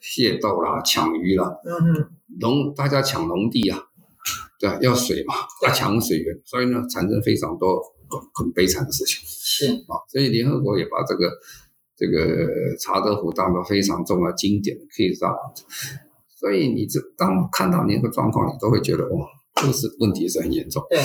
[0.00, 3.78] 械斗啦、抢鱼啦，嗯哼，农大家抢农地啊，
[4.58, 5.34] 对啊，要水嘛，
[5.66, 9.20] 要抢水源，所以呢产生非常多很很悲惨的事情。
[9.26, 9.66] 是。
[9.88, 11.30] 啊，所以联合国也把这个
[11.96, 15.34] 这个查德湖当做非常重要经典的 case 上，
[16.38, 20.84] 所以你这当看到你那个状况，你都会觉得哇，这个是问题是很严重。
[20.90, 20.98] 对，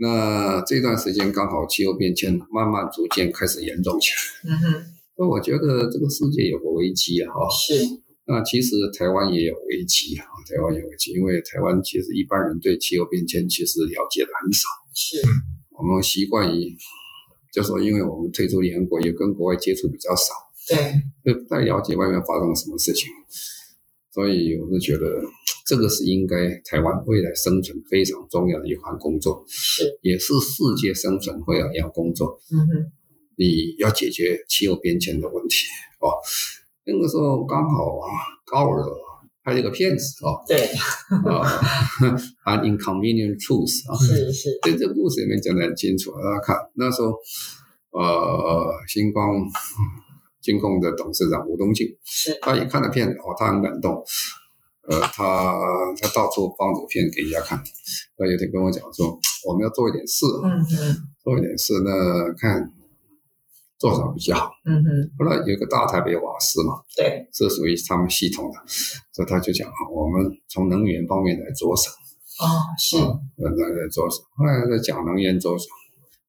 [0.00, 4.10] 那这段时间刚好气候变迁慢慢逐渐开始严重起
[4.48, 4.84] 来，嗯哼，
[5.18, 7.48] 那我觉得这个世界有个危机啊，哈。
[7.50, 7.84] 是。
[8.26, 15.20] 那其实台湾也有危机啊，台湾有危机，因为台湾其实一般人对气候变迁其实了解的很少，是，
[15.70, 16.76] 我们习惯于
[17.52, 20.32] 就说，因为我们退出联合国，也跟国外接触比较少，
[20.68, 20.76] 对，
[21.24, 23.08] 所以不太了解外面发生了什么事情，
[24.14, 25.20] 所以我是觉得
[25.70, 32.92] 这个是应该台湾未来生存非常重要的一环工作，是，也是世界生存会要要工作，嗯哼，
[33.36, 35.68] 你要解决气候变迁的问题
[36.02, 36.10] 哦。
[36.84, 38.10] 那个时候刚好啊，
[38.44, 38.84] 高尔
[39.44, 40.66] 拍了一个片子哦，对，
[42.42, 47.14] 啊，An Inconvenient Truth 啊，是是，在这个故事里面讲得很清楚，大家看那时候，
[47.92, 49.46] 呃，星光
[50.42, 54.02] 金控的董事长吴东进，是，他也看了片子，哦，他很感动，
[54.88, 55.56] 呃，他
[56.00, 57.62] 他到处放图片给人家看，
[58.16, 62.72] 他有天跟我讲说，我们要做一点事，嗯嗯，做一点事，那看
[63.78, 64.50] 做什么比较好。
[64.64, 64.88] 嗯哼，
[65.18, 68.58] 后来有个大台北瓦斯嘛，对，是属于他们系统的，
[69.12, 71.90] 所以他就讲啊，我们从能源方面来着手，
[72.40, 74.22] 哦，是，啊，来来着手。
[74.36, 75.66] 后来在讲能源着手，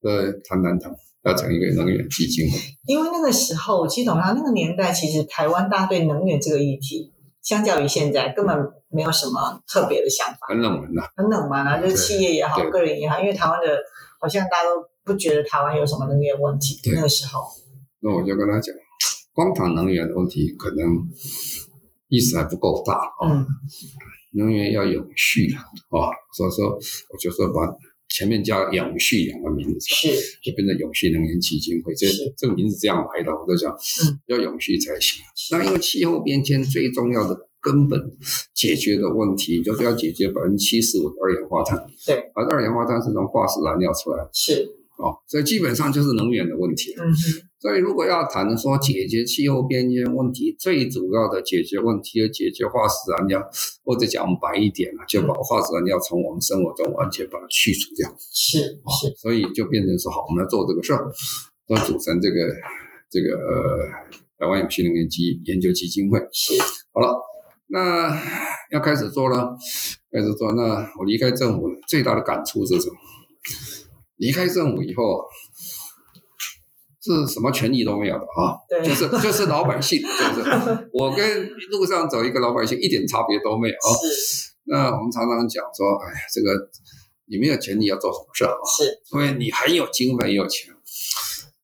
[0.02, 0.90] 在谈谈谈，
[1.24, 2.58] 要成一个能源基金会。
[2.86, 7.11] 因为那个时候，其实董事长那个年代，其实台湾大家对能源这个议题，
[7.42, 8.56] 相较于现在，根本
[8.88, 13.78] 没有什么特别的想法，很冷门呐、很冷门啊，就是企业也好，个人也好，因为台湾的
[14.20, 17.40] 好像大家都不觉得台湾有什么能源问题，那个时候，
[18.00, 18.74] 那我就跟他讲，
[19.32, 20.78] 光谈能源的问题，可能
[22.08, 23.46] 意思还不够大啊、嗯，
[24.32, 27.66] 能源要永续啊、哦，所以说我就说把
[28.14, 30.08] 前面加“永续”两个名字，是，
[30.42, 31.94] 就变成永续能源基金会。
[31.94, 35.22] 这这个名字这样来的，我就讲，嗯，要永续才行。
[35.50, 37.98] 那因为气候变迁最重要的根本
[38.54, 44.22] 解决的问题，就是要解决百分之七十五的二氧化碳，对，而二氧化碳是从化石燃料出来。
[44.22, 44.68] 的是，
[44.98, 46.94] 哦，所以基本上就是能源的问题。
[46.98, 47.16] 嗯哼，
[47.58, 53.42] 所以如果要谈说解决气候变迁问题，最主要的解决问题，要解决化石燃料，
[53.84, 58.14] 或者讲白一点啊，就把化石燃料从我们生活中完全把它去除掉。
[58.18, 61.10] 是是，所以就变成说，好，我们要做这个事儿，
[61.68, 62.54] 要组成这个
[63.10, 63.88] 这个呃
[64.38, 66.18] 台湾有新能源基研究基金会。
[66.32, 66.54] 是，
[66.92, 67.16] 好了，
[67.68, 68.16] 那
[68.70, 69.56] 要开始做了，
[70.12, 70.52] 开始做。
[70.52, 72.94] 那我离开政府最大的感触是什么？
[74.22, 75.20] 离开政府以后啊，
[77.02, 80.48] 是什么权利都没有的啊，对，就是就是老百姓，就是
[80.94, 83.88] 我跟路上走一个老百姓一点差别都没有啊。
[84.14, 86.52] 是那我们常常讲说，哎呀，这个
[87.26, 88.62] 你没有权利要做什么事儿啊？
[88.78, 90.72] 是，因为你很有经费，很有钱。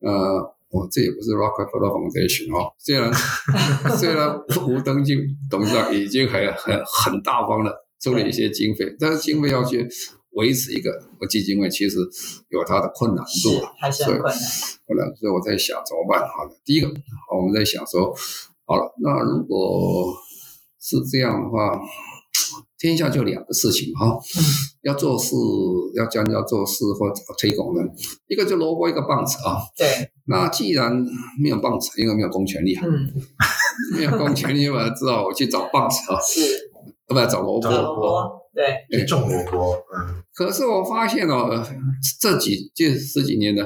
[0.01, 3.13] 呃，我这也不是 Rockefeller Foundation 哦，虽然
[3.97, 5.17] 虽然吴登进
[5.49, 9.89] 董事长已经很很很大方了出了一些经费，但是经费要去
[10.39, 10.91] 维持一个
[11.29, 11.99] 基金会，其实
[12.49, 13.73] 有它的困难度是啊。
[13.79, 14.41] 还是很困难，
[14.87, 16.21] 后来，所以我在想怎么办？
[16.21, 16.89] 好了，第一个，
[17.37, 18.15] 我们在想说，
[18.65, 20.15] 好了，那如果
[20.81, 21.81] 是这样的话，
[22.79, 24.07] 天下就两个事情哈、
[24.39, 24.43] 嗯
[24.83, 25.35] 要做事，
[25.97, 27.83] 要将要做事或推广的，
[28.29, 29.59] 一个就萝卜，一个棒子啊。
[29.77, 29.87] 对，
[30.27, 31.05] 那既然
[31.43, 33.13] 没有棒子，因为没有公权力啊，嗯，
[33.99, 36.41] 没有公权力嘛，只好我去找棒子啊，是，
[37.09, 37.71] 要不然找萝卜找。
[37.71, 41.65] 萝卜，对，去种萝卜，嗯，可是我发现哦，
[42.21, 43.63] 这几这十几年呢，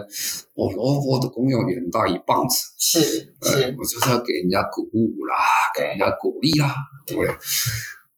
[0.52, 2.59] 我，萝卜的功用远大于棒子。
[2.78, 5.35] 是呃是，我就是要给人家鼓舞啦，
[5.74, 6.74] 给人，家鼓励啦，
[7.07, 7.16] 对。
[7.16, 7.35] 不对？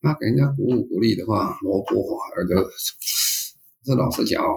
[0.01, 2.57] 那给人家鼓舞鼓励的话，萝卜反而就，
[3.85, 4.51] 这老实讲啊，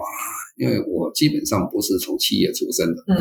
[0.56, 3.16] 因为我基本上不是从企业出身的，嗯，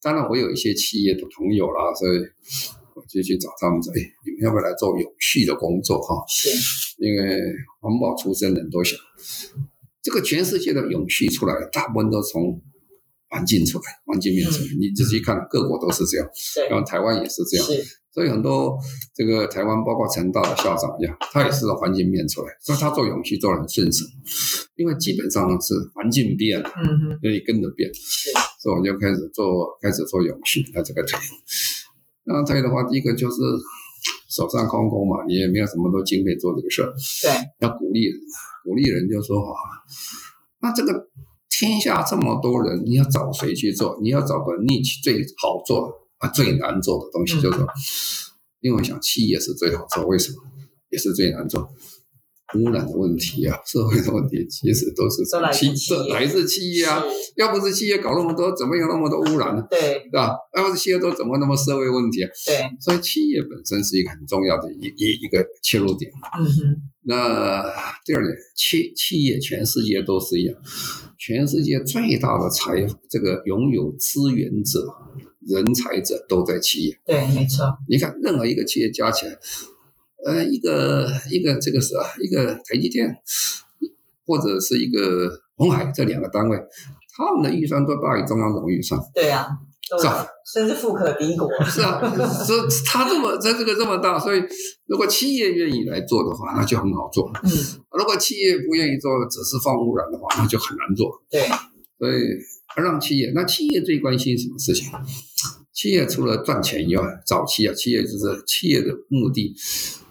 [0.00, 6.14] 当然我有一些企业的朋友啦，所以我就去找他们说，哎，你们要不要来做永续的工作哈？
[6.28, 6.50] 是，
[6.98, 7.40] 因为
[7.80, 8.98] 环保出身人都想，
[10.02, 12.60] 这个全世界的永续出来，大部分都从
[13.28, 14.70] 环境出来，环境面出来。
[14.78, 17.66] 你仔细看，各国都是这样，对，然后台湾也是这样。
[18.12, 18.78] 所以很多
[19.14, 24.06] 这个台湾，包括成大的校长一样，他也是从环境面出来，所以他做永续做得很顺手，
[24.76, 27.92] 因为基本上是环境变了，嗯哼，所以跟着变。
[27.92, 31.18] 是，所以我就开始做，开始做永续，那这个推。
[32.26, 33.36] 那再的话，第一个就是
[34.28, 38.20] 手上空空嘛，你也没有什么多经费做这个事儿，对，要鼓励人，
[38.64, 39.54] 鼓励人就说啊，
[40.60, 41.08] 那这个
[41.48, 43.98] 天下这么多人，你要找谁去做？
[44.02, 47.66] 你要找个 niche 最好做啊，最难做的东西，就是说，
[48.60, 50.42] 因为我想企业是最好做，为什么？
[50.90, 51.70] 也是最难做。
[52.54, 57.02] 污染的问题啊，社会的问题，其实都是都来自企企业来自企业啊。
[57.36, 59.66] 要不是企业搞那么多，怎么有那么多污染呢？
[59.68, 60.30] 对是吧？
[60.56, 62.30] 要不是企业都怎么那么社会问题啊？
[62.46, 66.10] 对，所以企业本身是一个很重要的一一一个切入点。
[66.38, 67.62] 嗯哼，那
[68.04, 70.56] 第二点，企企业全世界都是一样，
[71.18, 74.86] 全世界最大的财这个拥有资源者、
[75.46, 76.96] 人才者都在企业。
[77.04, 79.36] 对，没错，你看，任何一个企业加起来，
[80.26, 83.16] 呃，一个一个这个是啊，一个台积电，
[84.26, 86.58] 或者是一个红海这两个单位，
[87.16, 89.00] 他们的预算都大于中央总预算。
[89.14, 89.46] 对啊，
[90.00, 92.00] 是啊甚至富可敌国，是啊，
[92.44, 94.42] 所以他这么在这个这么大，所以
[94.86, 97.30] 如果企业愿意来做的话，那就很好做。
[97.44, 97.50] 嗯，
[97.96, 101.22] 如果企业不愿意做，只是放污染的话，那就很难做。
[101.30, 101.46] 对，
[102.00, 104.90] 所以让企业，那企业最关心什么事情？
[105.72, 109.54] 企业除了赚钱以外，早期啊，企业就是企业的目的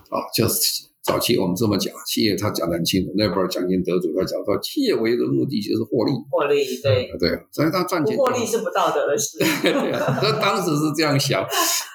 [0.10, 11.46] 啊，就是早期我们这么讲，企业他讲得很清楚，那本奖金得主他讲说，企业唯一的目的就是获利，获利，对，对，所以他赚不钱获利是不道德的事， 对啊，所以当时是这样想，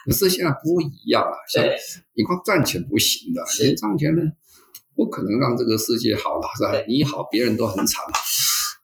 [0.07, 1.77] 可是现在不一样了，现在，
[2.15, 4.23] 你光赚钱不行的，你赚钱呢，
[4.95, 6.85] 不可能让这个世界好了，是吧？
[6.87, 8.05] 你好，别人都很惨，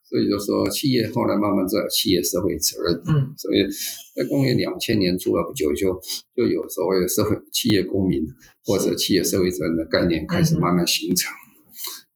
[0.09, 3.67] 所以就说企业后来慢慢在有企业社会责任，嗯，所以
[4.15, 6.01] 在公元两千年出来不久就
[6.37, 8.25] 就有所谓的社会企业公民
[8.65, 11.33] 或者企业社会责任的概念开始慢慢形成。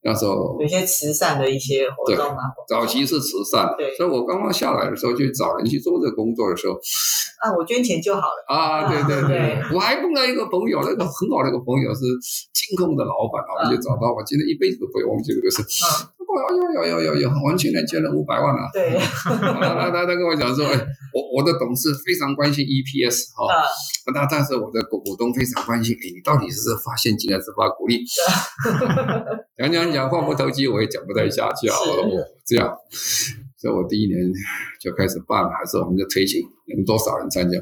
[0.03, 6.73] 那时候有一些慈善的一些活动啊，早期是慈善对，所以我刚刚下来的时候就找人去做这个工作的时候，
[7.43, 12.01] 啊，我捐钱就好了，啊，对对对对，我还碰到一个朋友，那个很好的一个朋友是
[12.55, 15.61] 金控的老板啊，我就找到，我今天一辈子都不会忘记这个事。
[16.31, 18.71] 哦，有有有有有，我们去年捐了五百万啊。
[18.73, 20.79] 对，他他他跟我讲说，哎，
[21.13, 23.67] 我我的董事非常关心 EPS 哈、啊，
[24.15, 28.05] 那但是我的股股东非常关心，哎，你到底是发现金还是发股利？
[29.59, 31.77] 讲讲讲，话不投机，我也讲不太下去啊。
[31.81, 32.75] 我说哦，这样，
[33.61, 34.19] 所以我第一年
[34.81, 36.41] 就开始办，还是我们就推行，
[36.75, 37.59] 能多少人参加？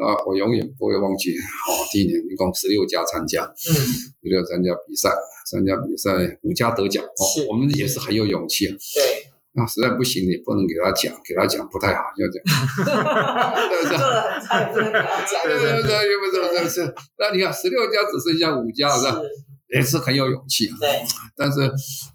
[0.00, 5.10] 啊，我永远不会忘记，哦，第一年一共十六家参加，嗯，十六参加比赛，
[5.44, 8.72] 参加比赛五家得奖，哦是，我们也是很有勇气啊。
[8.94, 12.40] 对，那实在不行，也不能给他讲，给他讲不太好，要讲。
[13.68, 19.20] 对做的很差，也不能给他讲，对对对，不是不是是，那你看十六家只剩下五家，是吧？
[19.68, 20.76] 也是很有勇气啊。
[20.80, 20.88] 对，
[21.36, 21.70] 但是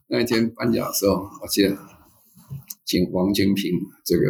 [0.08, 1.78] 那一天颁奖的时候，我记得
[2.86, 3.72] 请王金平
[4.06, 4.26] 这个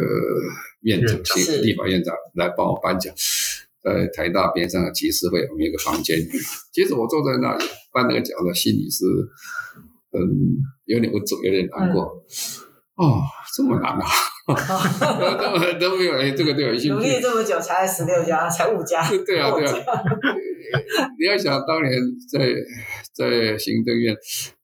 [0.80, 3.14] 院长、请立法院长来帮我颁奖，
[3.82, 6.18] 在台大边上的集市会，我们有一个房间。
[6.72, 9.04] 其实我坐在那里颁那个奖的，心里是
[10.12, 12.24] 嗯有点不足，有点难过。
[12.96, 13.20] 哦，
[13.54, 14.06] 这么难啊！
[14.46, 14.54] 都
[15.80, 17.20] 都都没有人，这个对我有兴努力趣。
[17.20, 19.72] 这么久才十六家，才五家，对啊，对啊。
[21.18, 21.92] 你要想当年
[22.30, 22.38] 在
[23.12, 24.14] 在行政院，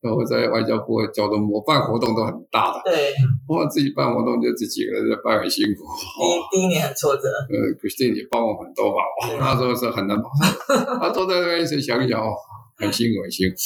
[0.03, 3.13] 我在外交部交通部，我办活动都很大的，对，
[3.49, 5.83] 我自己办活动就自己一个人在办，很辛苦。
[5.85, 10.31] 哦，第一第一年很挫折，呃，Christine 也帮我很多吧，哦那时候是很难帮。
[11.01, 12.35] 他坐在那边想一想，哦，
[12.77, 13.57] 很辛苦，很辛苦。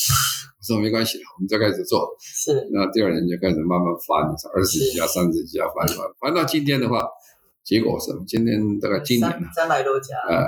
[0.67, 2.17] 我说没关系，我们再开始做。
[2.19, 7.07] 是，那第二年就开始慢慢翻，二十几家、三十几家翻翻，翻到今天的话，
[7.63, 10.45] 结果是今天大概今年呢，三三百多家，呃，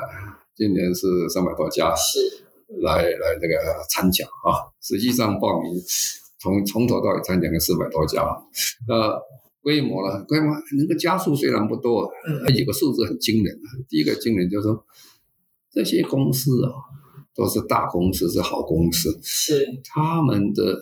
[0.56, 1.94] 今年是三百多家。
[1.94, 2.18] 是，
[2.82, 3.54] 来来这个
[3.88, 5.72] 参奖啊，实际上报名
[6.40, 8.24] 从从头到尾参奖了四百多家，
[8.88, 9.22] 那
[9.62, 10.24] 规模了？
[10.24, 13.56] 规模那个加数虽然不多，嗯有个数字很惊人。
[13.88, 14.84] 第一个惊人就是说，
[15.70, 16.72] 这些公司啊，
[17.38, 20.76] 都是大公司，是好公司，是，他们的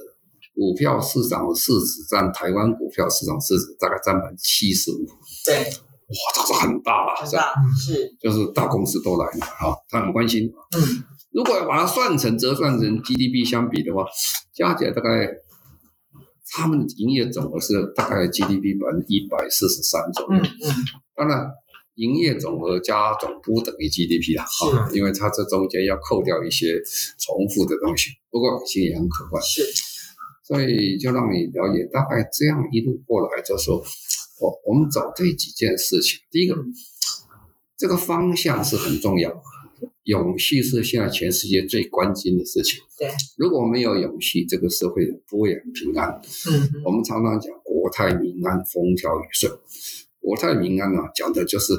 [0.55, 5.05] 股票市场的市值占台湾股票市场市值大概占百分之七十五，
[5.45, 10.51] 对，哇，这是很大了，很大，是，就是大公司都来了啊，他很关心。
[10.75, 14.07] 嗯，如果把它算成折算成 GDP 相比的话，
[14.55, 15.29] 加起来大概
[16.53, 20.41] 他们的营业总额是大概 GDP 百分之一百四十三左右。
[20.41, 20.73] 嗯嗯，
[21.15, 21.51] 当然，
[21.97, 26.81] 营业总额加总不等于 GDP 啦，啊，因为它这中间要扣掉一些
[27.19, 29.43] 重复的东西，不过其实也很可观。
[29.43, 29.63] 是，
[30.45, 33.83] 所以就让你了解，大概这样一路过来，就说，
[34.41, 36.21] 我我们找这几件事情。
[36.31, 36.55] 第一个，
[37.77, 39.43] 这个方向是很重要，
[40.05, 42.81] 永续是现在全世界最关心的事情。
[42.99, 46.21] 对，如果没有永续，这个社会不会很平安。
[46.51, 49.51] 嗯我们常常讲国泰民安、风调雨顺。
[50.27, 51.73] 国泰民安啊，讲的就是，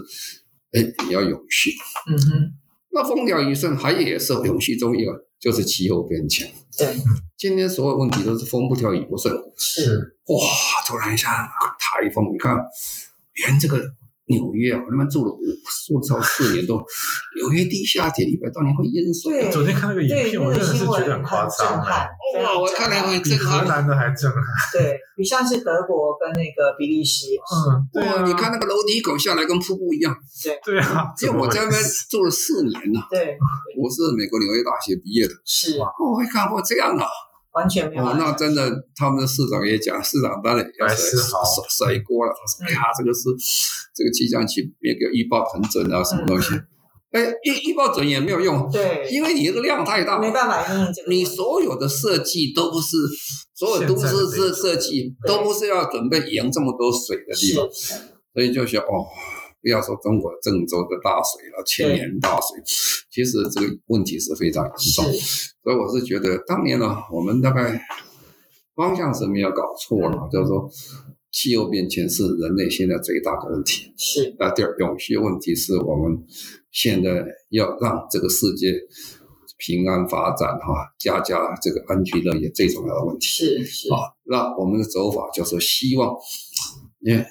[0.71, 1.69] 哎，你要永续。
[2.10, 2.53] 嗯哼，
[2.91, 6.49] 那风调雨顺还也是永续中一个，就是气候变迁。
[6.77, 6.95] 对，
[7.38, 9.36] 今天所有问题都是风不调雨不顺。
[9.57, 10.39] 是，哇，
[10.88, 11.29] 突然一下
[11.77, 12.55] 台风，你看，
[13.45, 13.77] 连这个
[14.27, 15.39] 纽约啊，他们住了五
[15.87, 16.83] 住超四年多，
[17.39, 19.41] 纽约地下铁一百多年会淹水。
[19.41, 23.67] 对昨天看那个影，片，那个我真的是新闻觉得很夸张哇，我看了会比荷震撼。
[23.67, 24.41] 兰的还震撼。
[24.73, 30.13] 对比像是德国跟那个比利时也是，嗯，对啊，哇，你看那个楼梯口下来跟瀑布一样。
[30.63, 33.37] 对啊，因为我在那边住了四年了，对，
[33.79, 37.07] 我是美国纽约大学毕业的，是我会看过这样啊。
[37.57, 42.31] 完全没有哦，那真的，他们的市长也讲，市长当然也要甩甩甩锅了。
[42.31, 43.23] 他说：“哎呀，这个是
[43.95, 46.53] 这个气象局那个预报很准啊，什么东西？
[47.11, 52.95] 哎，预预报准也没有用，对，因为你这个量太大，没办法应应这个，你所有的设计都不是，
[53.55, 57.65] 所有都市设设计都不是要准备赢这么多水的地方，
[58.33, 59.07] 所以就说哦。”
[59.67, 62.58] 不要说中国郑州的大水了，千年大水，
[63.12, 65.03] 其实这个问题是非常严重。
[65.62, 67.77] 所以我是觉得，当年呢，我们大概
[68.77, 70.69] 方向是没有搞错了，就是说
[71.34, 73.93] 气候变迁是人类现在最大的问题。
[73.97, 76.17] 是那第二，永续问题是我们
[76.71, 78.71] 现在要让这个世界
[79.58, 84.15] 平安发展哈，家家这个安居乐业最重要的问题是是，啊。
[84.23, 86.15] 那我们的走法就是希望，
[87.01, 87.25] 因为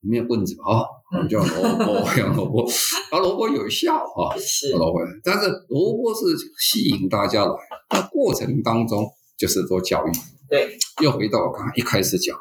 [0.00, 2.68] 没有棍子啊，我们叫萝卜 养萝卜，
[3.10, 4.36] 啊萝卜有效啊。
[4.38, 4.70] 是。
[4.72, 7.54] 萝卜，但是萝卜是吸引大家来，
[7.90, 9.06] 那过程当中
[9.36, 10.10] 就是做教育，
[10.48, 12.38] 对，又回到我刚刚一开始讲，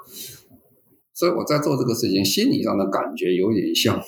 [1.13, 4.01] 所以我在做这个事情，心理上的感觉有点像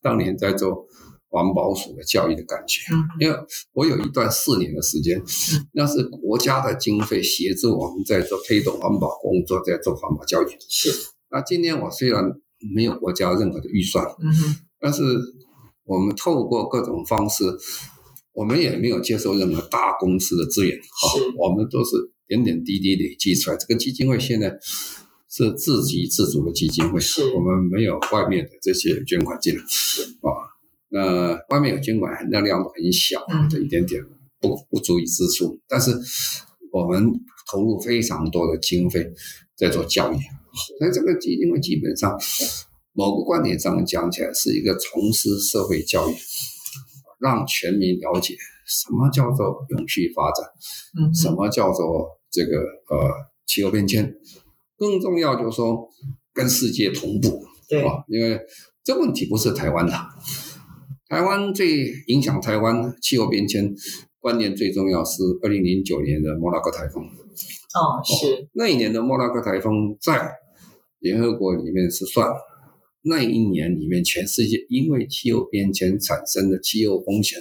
[0.00, 0.86] 当年在做
[1.28, 3.02] 环保署的教育的感觉，嗯。
[3.20, 3.36] 因为
[3.72, 5.20] 我有一段四年的时间，
[5.72, 10.46] 那是国家的经费协助我们在做推动环保工作，在做环保教育。
[10.68, 10.90] 是，
[11.30, 12.22] 那今天我虽然
[12.74, 15.02] 没有国家任何的预算，嗯哼，但是
[15.84, 17.44] 我们透过各种方式，
[18.32, 21.90] 我们也没有接受任何大公司的资源，哈是，我们都是
[22.26, 23.56] 点点滴滴累积出来。
[23.56, 24.56] 这个基金会现在
[25.28, 27.00] 是自给自足的基金会，
[27.34, 30.30] 我们没有外面的这些捐款进来，啊，
[30.88, 34.02] 那外面有捐款，那量很小嗯，这一点点
[34.40, 35.90] 不不足以支出，但是
[36.70, 37.12] 我们
[37.50, 39.12] 投入非常多的经费
[39.56, 40.16] 在做教育，
[40.78, 42.18] 所以这个基金会基本上
[42.92, 46.14] 某个观点上讲起来是一个从事社会教育，
[47.18, 48.36] 让全民了解
[48.66, 50.46] 什么叫做永续发展，
[50.98, 53.10] 嗯，什么叫做这个呃
[53.46, 54.14] 气候变迁，
[54.76, 55.88] 更重要就是说
[56.34, 58.40] 跟世界同步对，啊，因为
[58.84, 59.92] 这问题不是台湾的，
[61.08, 63.74] 台湾最影响台湾气候变迁
[64.20, 67.02] 观念最重要是二零零九年的莫拉克台风。
[67.04, 70.30] 哦，是，那一年的莫拉克台风在
[71.02, 72.26] 联合国里面是算
[73.02, 77.38] 那一年里面全世界因为气候变迁产生的气候风险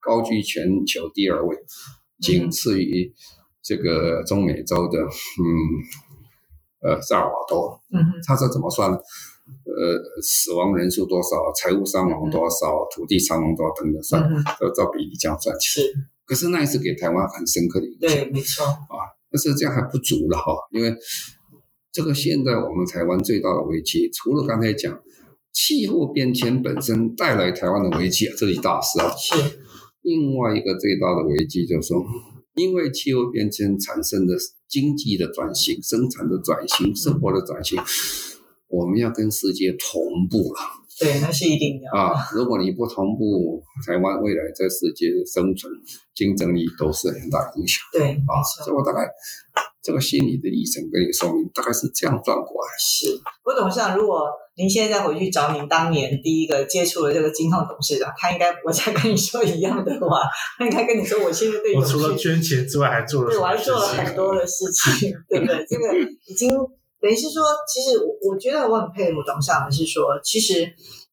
[0.00, 1.56] 高居全球第二位，
[2.20, 3.12] 仅次于
[3.62, 5.42] 这个中美洲的嗯
[6.82, 7.80] 呃萨尔瓦多。
[7.90, 8.96] 嗯哼，它是怎么算呢？
[9.64, 15.80] 呃，死亡人数多少，财务伤亡多少，土地伤亡多少等等算，嗯哼，都照比例这样算起。
[15.80, 18.08] 是，可是那一次给台湾很深刻的影响。
[18.08, 20.94] 对，没错，啊但是这样还不足了哈，因为
[21.94, 25.00] 这个现在我们台湾最大的危机，除了刚才讲
[25.52, 29.14] 气候变迁本身带来台湾的危机，这是一大事啊。
[29.16, 29.60] 是，
[30.02, 32.04] 另外一个最大的危机就是说，
[32.56, 34.34] 因为气候变迁产生的
[34.68, 37.80] 经济的转型、生产的转型、生活的转型，
[38.66, 40.60] 我们要跟世界同步了
[40.98, 42.14] 对，那是一定要，啊！
[42.34, 45.72] 如果你不同步，台湾未来在世界的生存、
[46.12, 47.80] 竞争力都是很大影响。
[47.92, 48.72] 对，啊，所。
[48.72, 49.08] 以我大概
[49.84, 52.72] 这个心理的历程跟你说明，大概是这样转过来。
[52.80, 54.24] 是，我董事长，如果
[54.56, 60.22] 您现在再回去找您当年第一个接触了这个金控董事长，他应该不会再跟你说一样的话，
[60.58, 63.54] 他应该跟你说，我现在对我，除了捐钱之外，还做了对我还？
[63.58, 65.64] 做了很多的事情，对不对？
[65.68, 65.92] 这个
[66.26, 66.48] 已经
[66.98, 70.64] 等于是说，其实我我觉得我很佩服董事长的是说，其实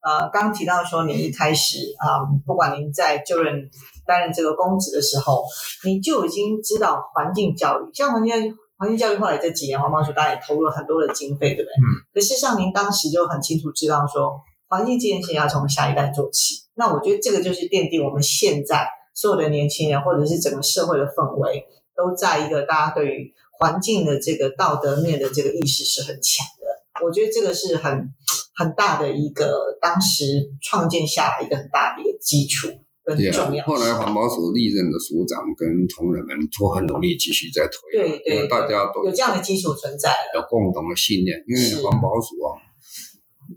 [0.02, 3.70] 呃，刚刚提到说您一开始啊、不管您在就任
[4.12, 5.46] 担任这个公职的时候，
[5.86, 11.72] 你就已经知道环境教育，像环境教育环境教育后来这几年环保署当然也投入了很多的经费，对不对？
[11.72, 11.88] 嗯。
[12.14, 16.56] 可事实上，您当时就很清楚知道说，环境这件事情要从下一代做起。
[16.74, 27.06] 那我觉得这个就是奠定我们现在所有的年轻人，或者是整个社会的氛围，都在一个大家对于环境的这个道德面的这个意识是很强的。
[27.06, 28.14] 我觉得这个是很
[28.56, 32.68] 很大的一个当时创建下来一个很大的一个基础
[33.04, 33.68] 跟对重要啊，。
[33.68, 40.12] 后来环保署历任的署长跟同仁们都很努力继续在推，对对因为大家都有这样的基础存在。
[40.36, 42.56] 有共同的信念，因为环保署啊，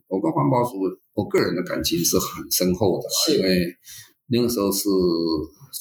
[0.08, 0.72] 我跟环保署
[1.14, 3.66] 我个人的感情是很深厚的因为
[4.28, 4.88] 那个时候是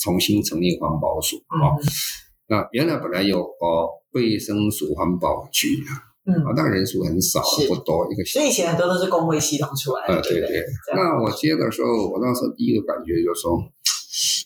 [0.04, 1.84] 重新成立环保署啊，嗯
[2.46, 5.82] 那原来本来有呃卫生署环保局
[6.26, 10.64] 嗯，啊，但人数很少，不多，一个小所以以前很多都是工会系统出来的，呃，对不对。
[10.96, 13.60] 那我接的时候，我那时候第一个感觉就是说，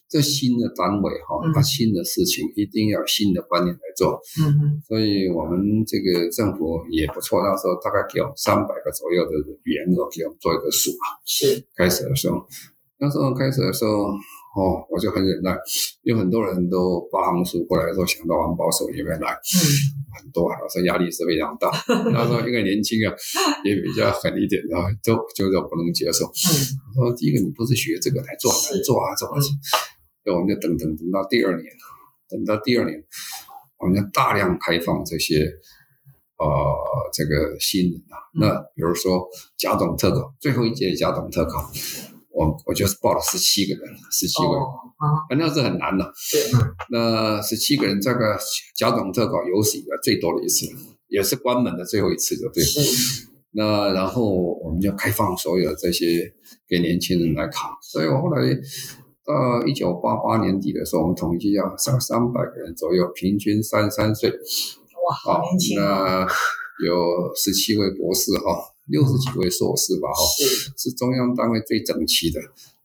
[0.09, 9.32] 这新的单位哈嗯，它新的事情一定要新的观念来做，嗯嗯，所以我们这个政府也不错，那时候大概给我们三百个左右的
[9.63, 11.21] 员额给我们做一个数啊。
[11.25, 12.41] 是开始的时候，
[12.97, 14.09] 那时候开始的时候，
[14.58, 15.55] 哦，我就很忍耐，
[16.01, 19.55] 有很多人都发行书过来的时候想到环保守里面来，嗯
[20.18, 21.70] 很多啊，所以压力是非常大。
[22.12, 23.14] 那时候因为年轻啊，
[23.64, 26.26] 也比较狠一点，然后都就是不能接受。
[26.26, 26.49] 嗯
[26.97, 28.51] 我说第一个你不是学这个来做，
[28.84, 29.45] 做啊，做啊，嗯
[30.26, 31.66] 所以我们就等等等到第二年，
[32.28, 32.97] 等到第二年，
[33.78, 35.45] 我们就大量开放这些
[36.39, 36.47] 呃
[37.14, 38.18] 这个新人啊。
[38.34, 39.28] 嗯那比如说
[39.58, 41.72] 甲种特考，最后一届甲种特考，
[42.38, 44.61] 我我就是报了十七个人，十七个人。
[44.61, 46.03] 哦啊啊，那是很难的。
[46.31, 46.41] 对，
[46.89, 48.38] 那十七个人，这个
[48.75, 50.65] 甲种特稿有史以来最多的一次，
[51.07, 52.63] 也是关门的最后一次，就对。
[53.51, 54.29] 那然后
[54.63, 56.31] 我们就开放所有这些
[56.67, 58.41] 给年轻人来考，所以我后来
[59.25, 66.27] 到一九八八年底的时候，我们统计要上三百个人左右，平均三十三岁，哇，好年轻哦，那
[66.85, 70.71] 有十七位博士哈，六十几位硕士吧哈，是。
[70.89, 72.39] 是中央单位最整齐的。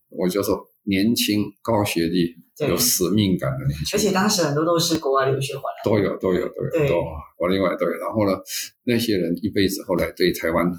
[0.09, 6.87] 我就说年轻、高学历、有使命感的年轻人，而且当时很多都是国外留学回来都有都有都有对。
[6.87, 7.03] 都有，
[7.35, 7.91] 国内外都有。
[7.93, 8.37] 然后呢，
[8.83, 10.71] 那些人一辈子后来对台湾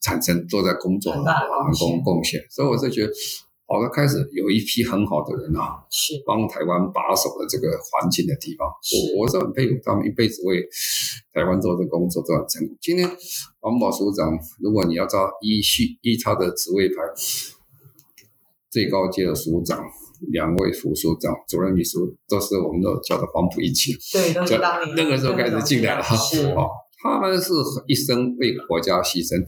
[0.00, 1.88] 产生都在工作很大的贡献。
[1.88, 3.12] 贡贡献，所以我是觉得，
[3.66, 6.22] 好的开始有一批很好的人啊，是。
[6.26, 8.68] 帮台湾把守了这个环境的地方，
[9.14, 10.68] 我我是很佩服他们一辈子为
[11.32, 12.76] 台湾做这工作做得很成功。
[12.80, 13.08] 今天
[13.60, 16.96] 环保署长，如果你要照依序依他的职位排，
[18.70, 19.82] 最高阶的署长。
[20.32, 26.14] 两位副署长、主任秘书都是我们都叫做黄埔一期，对，都是当年那个时候开始进来了哈。
[26.14, 26.68] 是哦，
[27.02, 27.50] 他们是
[27.86, 29.42] 一生为国家牺牲、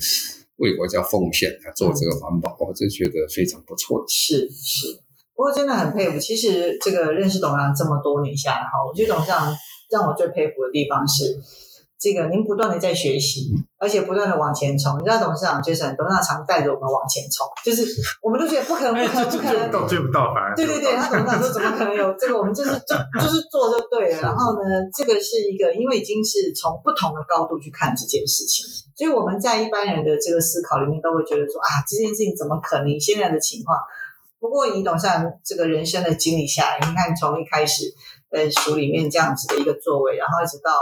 [0.56, 4.02] 为国家奉献来做这个环保，我就觉得非常不错。
[4.08, 5.02] 是是，
[5.34, 6.18] 不过真的很佩服。
[6.18, 9.54] 其实这个认识董事长这么多年下来哈，我觉得董事长
[9.90, 11.38] 让我最佩服的地方是，
[11.98, 14.98] 这个您不断的在学习，而且不断的往前冲。
[14.98, 17.86] 你知道董事长就是董事长常带着我们往前冲，就是
[18.20, 19.70] 我们都觉得不可能，不可能，不可能。
[19.70, 22.36] 到追不到，反而对对对，他董事长说怎么可能有这个？
[22.36, 24.20] 我们就是就就是做就对了。
[24.20, 24.60] 然后呢，
[24.92, 28.66] 这个是一个，因为已经是从不同的高度去看这件事情，
[28.96, 32.98] 所以我们在一般人的这个思考里面都会觉得说啊，这件事情怎么可能？
[33.00, 33.78] 现在的情况。
[34.42, 37.84] 不过以董事长这个人生的经历下来，你看从一开始
[38.28, 40.72] 在署里面这样子的一个作为，然后一直到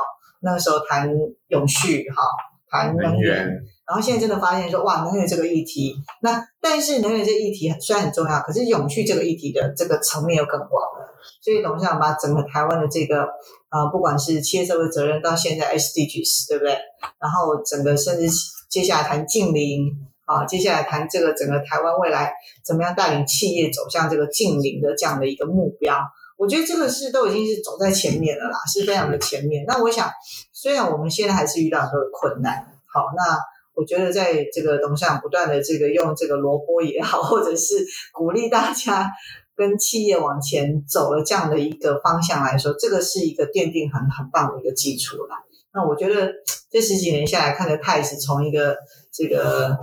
[0.41, 1.11] 那个时候谈
[1.49, 2.23] 永续哈，
[2.71, 3.47] 谈能源，
[3.87, 11.15] 然后现在真的发现说，哇，能源这个议题，那但是能源这个议题虽然很重要，可是永续这个议题的这个层面又更广了。
[11.43, 13.25] 所以董事长把整个台湾的这个
[13.69, 16.73] 呃，不管是企业社会责任到现在 SDGs，对不对？
[17.21, 18.27] 然后整个甚至
[18.71, 19.91] 接下来谈近邻
[20.31, 22.33] 啊，接下来谈这个整个台湾未来
[22.65, 25.99] 怎么样带领企业走向这个近邻的这样的一个目标。
[26.39, 29.65] 我觉得这个是都已经是走在前面了啦，是非常的前面。
[29.67, 30.09] 那我想，
[30.53, 33.37] 虽然我们现在还是遇到很多困难，好，那
[33.75, 39.11] 我觉得在这个董事长不断的这个用这个萝卜也好，或者是鼓励大家
[39.57, 45.37] 跟企业往前走了这样的一个方向来说，这个是一个奠定很很棒的一个基础啦。
[45.75, 46.33] 那我觉得
[46.71, 48.77] 这十几年下来，看着泰是从一个
[49.13, 49.79] 这个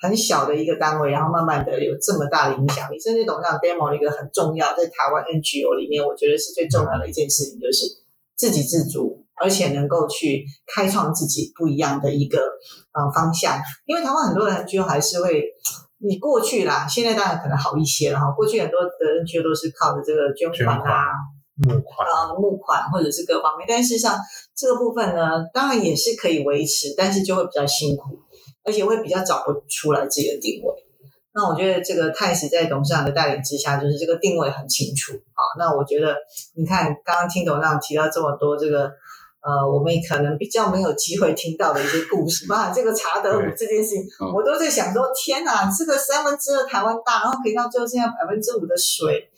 [0.00, 7.84] 很小的一个单位，然后慢慢的有这么大的影响力，甚至董事长 demo 一个很重要，在台湾 NGO 里面，我觉得是最重要的一件事情，就是
[8.36, 12.38] 自给自足，而且能够去开创自己不一样的一个
[12.92, 13.58] 呃方向。
[13.86, 15.42] 因为台湾很多的 NGO 还是会，
[15.98, 18.30] 你过去啦，现在当然可能好一些了哈。
[18.30, 18.90] 过去很多的
[19.24, 21.12] NGO 都是靠着这个捐款啊。
[21.60, 24.16] 募款呃募款或者是各方面，但事实上
[24.54, 28.16] 这个部分呢，当然也是可以维持，但是就会比较辛苦，
[28.68, 30.74] 而且会比较找不出来自己的定位。
[31.32, 35.12] 那我觉得这个泰史在董事长的带领之下，就是这个定位很清楚。
[35.32, 36.14] 好，那我觉得
[36.54, 38.90] 你看刚刚听董事长提到这么多这个
[39.40, 42.46] 呃，我们可能比较没有机会听到的一些故事。
[42.48, 49.30] 包含这个查德伍这件事情，嗯我都在想说，天哪，这个三分之二台湾大，然后可以到最后剩下百分之五的水，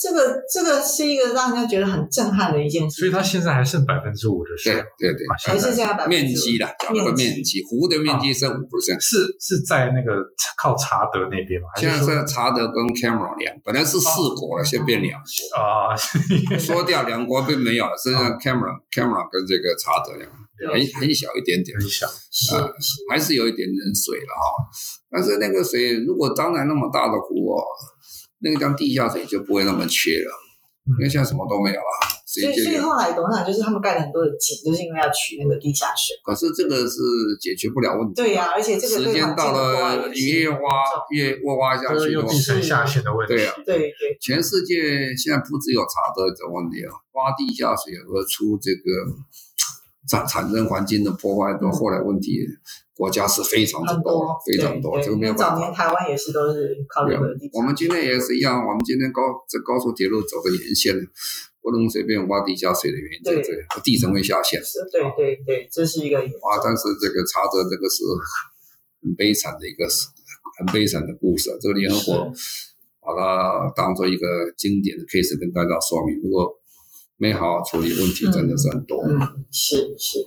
[0.00, 3.00] 这个这个是一个让人家觉得很震撼的一件事。
[3.00, 8.98] 所以它现在还剩百分之五的水对，对对，啊还是这样百分之面积啦，讲那个面积，湖的面积剩五 percent。
[8.98, 10.24] 是是在那个
[10.56, 11.68] 靠查德那边吗？
[11.76, 15.60] 现在是查德跟 Cameron 两，本来是四国了，现在变两国。
[15.60, 15.94] 啊，
[16.58, 22.56] 说掉两国并没有了，实际上 Cameron Cameron 跟这个查德两个很很小一点点，很小，是
[23.10, 24.64] 还是有一点点水了哈。
[25.10, 27.60] 但是那个水如果当然那么大的湖哦，
[28.42, 30.32] 那个江地下水就不会那么缺了，
[30.86, 31.92] 嗯因为现在什么都没有了，
[32.26, 32.64] 所以。
[32.64, 36.16] 所以后来董事长就是他们盖了很多的井，就是因为要取那个地下水。
[36.24, 36.98] 可是这个是
[37.40, 38.14] 解决不了问题。
[38.14, 40.58] 对呀、而且这个时间到了，你越挖
[41.10, 43.34] 越越挖下就是去的话，又地层下陷的问题。
[43.34, 48.82] 对啊，对对全世界现在不只有查德的问题啊，挖地下水而出这个
[50.08, 52.40] 产产生环境的破坏，到后来问题，
[52.94, 55.72] 国家是非常多，非常多，对这个没有办法早年。
[55.72, 57.50] 台湾也是都是靠这个地。
[57.52, 60.94] 我们今天也是一样，我们今天高这高速铁路走的沿线，
[61.62, 64.62] 不能随便挖地下水的原因在对这里，地层会下陷。
[64.64, 68.02] 是对对对，这是一个啊，但是这个查着这个是
[69.02, 69.86] 很悲惨的一个
[70.58, 71.56] 很悲惨的故事啊。
[71.60, 72.32] 这个联合国
[73.00, 74.26] 把它当做一个
[74.56, 76.59] 经典的 case 跟大家说明，如果
[77.20, 79.04] 没好好处理问题，真的是很多。
[79.04, 79.20] 嗯，
[79.52, 80.24] 是是，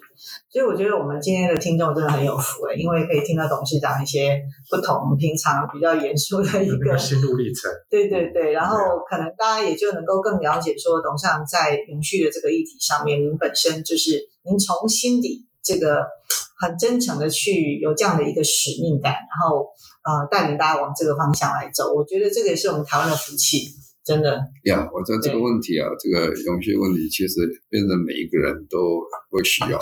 [0.52, 4.40] 所以我觉得我们今天的听众真的很有福诶，因为可以听到董事长一些
[4.70, 8.78] 不同平常比较严肃的一个心路历程，对对对，然后
[9.10, 16.06] 可能大家也就能够更了解说，董事长在永续的这个议题上面，您本身就是您从心底这个
[16.60, 19.66] 很真诚的去有这样的一个使命感，然后
[20.06, 21.92] 呃带领大家往这个方向来走。
[21.92, 23.74] 我觉得这个也是我们台湾的福气，
[24.04, 24.42] 真的。
[24.66, 27.34] 呀我觉得这个问题啊，这个永续问题，其实
[27.70, 29.00] 变成每一个人都
[29.30, 29.80] 会需要。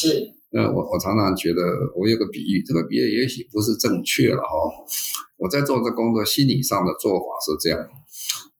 [0.00, 1.62] 是，那我我常常觉得，
[1.94, 4.50] 我有个比喻，这个比喻也许不是正确了哈、
[5.36, 7.86] 我在做这工作，心理上的做法是这样。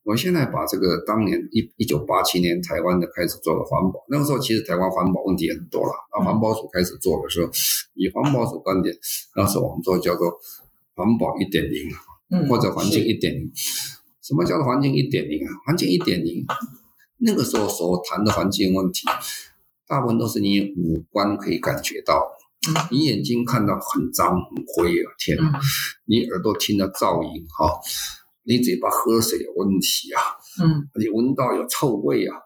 [0.04, 5.92] 我现在把这个当年一一九八七年台湾的开始做的环保，那个时候其实台湾环保问题很多了。
[6.12, 7.50] 那环保署开始做的时候，
[7.94, 8.94] 以环保署观点，
[9.36, 10.38] 那时候我们做叫做
[10.94, 11.90] 环保一点零，
[12.30, 13.50] 嗯，或者环境是一点零。
[14.28, 15.48] 什么叫做环境一点零啊？
[15.64, 16.44] 环境一点零，
[17.16, 19.08] 那个时候所谈的环境问题，
[19.86, 22.28] 大部分都是你五官可以感觉到
[22.90, 25.52] 你眼睛看到很脏很灰啊，天啊！
[25.54, 25.60] 嗯
[26.04, 27.70] 你耳朵听到噪音哈、
[28.44, 30.20] 你嘴巴喝水有问题啊，
[30.62, 32.36] 嗯你闻到有臭味啊，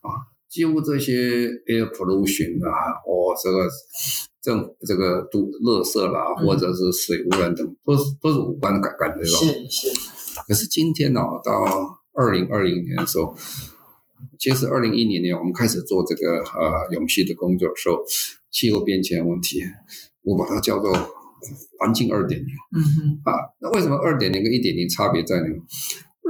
[0.00, 0.08] 啊，
[0.48, 2.72] 几乎这些 air pollution 啊，
[3.04, 3.68] 哦，这个
[4.40, 9.38] 政这个都垃圾啦，嗯或者是水污染等，都是都是五官感感觉到。
[9.38, 9.88] 是是，
[10.48, 13.36] 可是今天呢、到二零二零年的时候，
[14.38, 17.98] 其实二零一零年我们开始做这个呃永续的工作的时候，
[18.50, 19.60] 气候变迁问题，
[20.22, 20.90] 我把它叫做
[21.78, 23.36] 环境二点零嗯哼，啊。
[23.60, 25.46] 那为什么二点零跟一点零差别在哪？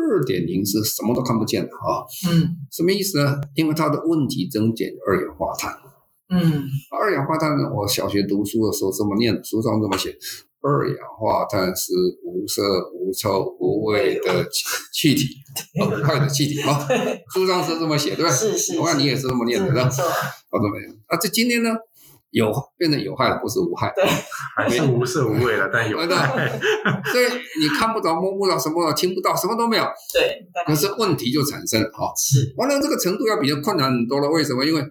[0.00, 3.40] 二点零是什么都看不见的啊，嗯什么意思呢？
[3.54, 5.76] 因为它的问题增减二氧化碳。
[6.30, 10.16] 嗯二氧化碳呢，我小学读书的时候这么念，书上这么写：
[10.60, 11.92] 二氧化碳是
[12.24, 15.36] 无色、无臭、无味的气气体，
[15.80, 16.86] 哦无害的气体啊。
[17.32, 18.30] 书上是这么写，对吧？
[18.30, 19.88] 是是我看你也是这么念的，对吧？
[19.88, 20.10] 是没错，
[20.50, 20.90] 好这么念。
[21.06, 21.70] 啊，这今天呢，
[22.30, 23.94] 有变成有害了，不是无害。
[24.56, 26.48] 还是无色无味了，但有对害。
[27.12, 27.24] 所以
[27.60, 29.84] 你看不着、摸不着，什么都听不到，什么都没有。
[30.12, 32.12] 对，可是问题就产生了哈。
[32.16, 34.28] 是完了，这个程度要比较困难很多了。
[34.28, 34.64] 为什么？
[34.64, 34.82] 因为，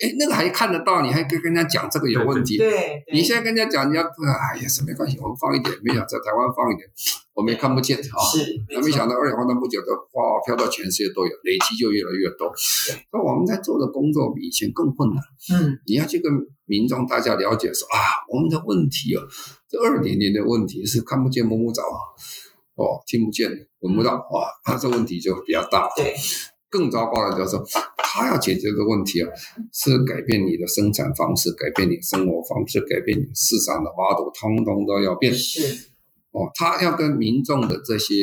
[0.00, 2.58] 哎，那个还看得到，你还跟跟人家讲这个有问题。
[2.58, 6.88] 对，对你现在跟人家讲，人家哎呀，是没关系，我们放一点，没想到在台湾放一点，
[7.34, 8.18] 我们也看不见啊。
[8.32, 12.52] 是，那没想到二氧化碳不久的哗飘到全世界都有，累积就越来越多。
[13.12, 15.22] 那我们在做的工作比以前更困难。
[15.54, 16.32] 嗯你要去跟
[16.64, 19.22] 民众大家了解说啊，我们的问题哦，
[19.68, 21.82] 这二点零的问题是看不见摸不着，
[22.74, 25.88] 哦，听不见闻不到，哇，那这问题就比较大。
[25.96, 26.14] 对，
[26.72, 27.62] 更糟糕的就是说，
[27.98, 29.28] 他要解决的问题啊，
[29.74, 35.34] 是改变你的生产方式，改变你生活方式，改变你市场的 model，通通都要变。
[35.34, 35.90] 是，
[36.30, 38.14] 哦，他要跟民众的这些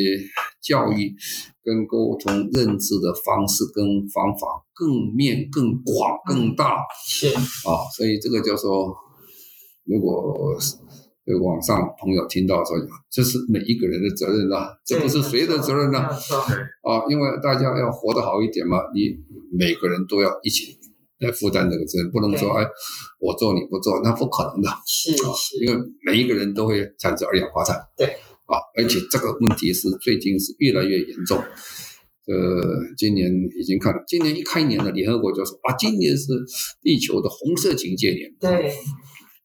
[0.60, 1.14] 教育、
[1.62, 6.82] 跟沟通、认知的方式跟方法更面、更广、更大。
[7.06, 8.96] 是，啊，所以这个就说，
[9.84, 10.58] 如果
[11.26, 12.76] 这个网上朋友听到说，
[13.10, 19.16] 这是每一个人的责任啊，这不是谁的责任呢、啊，因为大家要活得好一点嘛，你
[19.52, 20.76] 每个人都要一起
[21.18, 22.68] 来负担这个责任，不能说对哎
[23.20, 24.70] 我做你不做，那不可能的。
[24.86, 27.78] 是是，因为每一个人都会产生二氧化碳。
[27.96, 28.06] 对，
[28.46, 32.62] 啊，而且这个问题是最近是越来越严重，所呃，
[32.96, 36.28] 今年已经看了，今年一开年了，联合国就说啊，今年是
[36.82, 38.34] 地球的红色警戒年。
[38.40, 38.72] 对，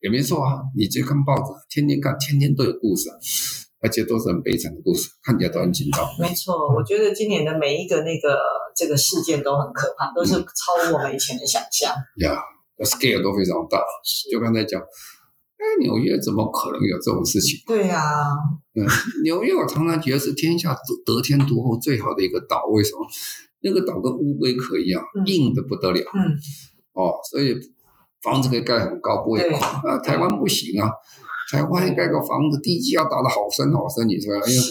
[0.06, 3.10] 也没错啊，你去看报纸，天天看，天天都有故事，
[3.82, 6.06] 而且都是很悲惨的故事，看起来都很紧张。
[6.20, 8.38] 没错，我觉得今年的每一个那个
[8.76, 11.92] 这个事件都很可怕，都是超乎我们以前的想象。
[12.22, 12.38] 呀、
[12.86, 13.82] scale 都非常大。
[14.32, 17.58] 就刚才讲，哎，纽约怎么可能有这种事情？
[17.66, 18.30] 对啊，
[18.76, 18.86] 嗯，
[19.24, 23.00] 纽约我常常觉得是天下得得天独厚最好的一个岛，为什么？
[23.62, 26.38] 那个岛跟乌龟壳一样，嗯硬的不得了嗯，
[26.94, 27.56] 哦，所以
[28.26, 29.68] 房子可以盖很高，不会垮。
[29.86, 30.90] 啊，台湾不行啊，
[31.52, 34.62] 台湾盖个房子，地基要打得好深好深，你说，哎呀，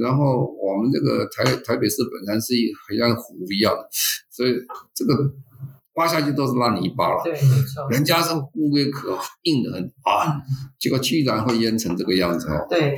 [0.00, 3.88] 然后我们这个台台北市本身是一很像湖一样的，
[4.30, 4.54] 所以
[4.94, 5.12] 这个
[5.96, 7.20] 挖下去都是烂泥巴了。
[7.24, 10.38] 对，没错，人家是乌龟壳，硬的很啊，
[10.78, 12.94] 结果居然会淹成这个样子哦，对，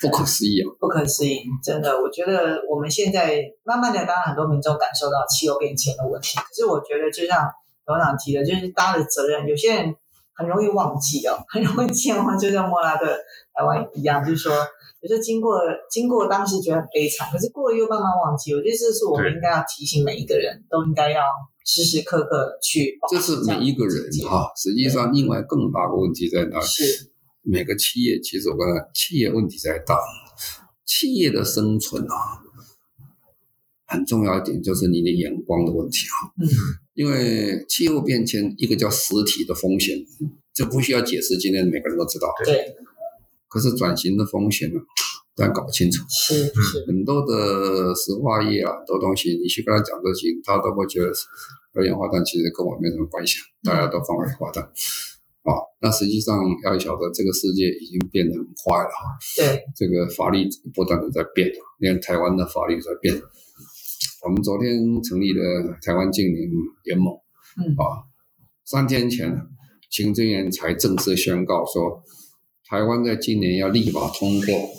[0.00, 0.66] 不可思议啊！
[0.80, 7.46] 不可思议，真的，我觉得我们现在慢慢的，当然很多民众感受到气候变迁的问题，可是我觉得就像
[7.86, 9.94] 董事长提的，就是大家的责任，有些人
[10.34, 13.06] 很容易忘记哦，很容易健忘，就像莫拉克
[13.54, 14.52] 台湾一样，就是说。
[15.02, 15.58] 有时候经过
[15.90, 18.54] 经过当时觉得很悲惨，可是过了又慢慢忘记。
[18.54, 21.20] 我觉得这是我们应该要提醒每一个人都应该要
[21.64, 26.64] 时时刻刻去保这是每一个人哈、实际上，另外更大的问题在哪里？
[26.64, 27.10] 是
[27.42, 29.98] 每个企业其实我刚才企业问题在大，
[30.86, 32.38] 企业的生存啊，
[33.86, 36.30] 很重要一点就是你的眼光的问题啊。
[36.40, 36.46] 嗯，
[36.94, 39.96] 因为气候变迁，一个叫实体的风险，
[40.52, 42.28] 这不需要解释，今天每个人都知道。
[42.44, 42.74] 对，
[43.48, 44.80] 可是转型的风险呢，
[45.34, 46.04] 但搞不清楚。
[46.10, 51.10] 是是，很多的石化业啊，很多东西，你去跟他讲这些，他都会觉得
[51.74, 54.62] 二氧化碳其实跟我没什么关系，大家都放二氧化碳。
[54.62, 63.20] 啊，那实际上要晓得，这个世界已经变得很快了哈，对，这个法律不断的在变，连台湾的法律在变。
[64.24, 66.50] 我们昨天成立了台湾净零
[66.84, 67.12] 联盟，
[67.58, 68.06] 嗯啊，
[68.64, 69.36] 三天前
[69.90, 72.02] 行政院才正式宣告说，
[72.68, 74.70] 台湾在今年要立法通过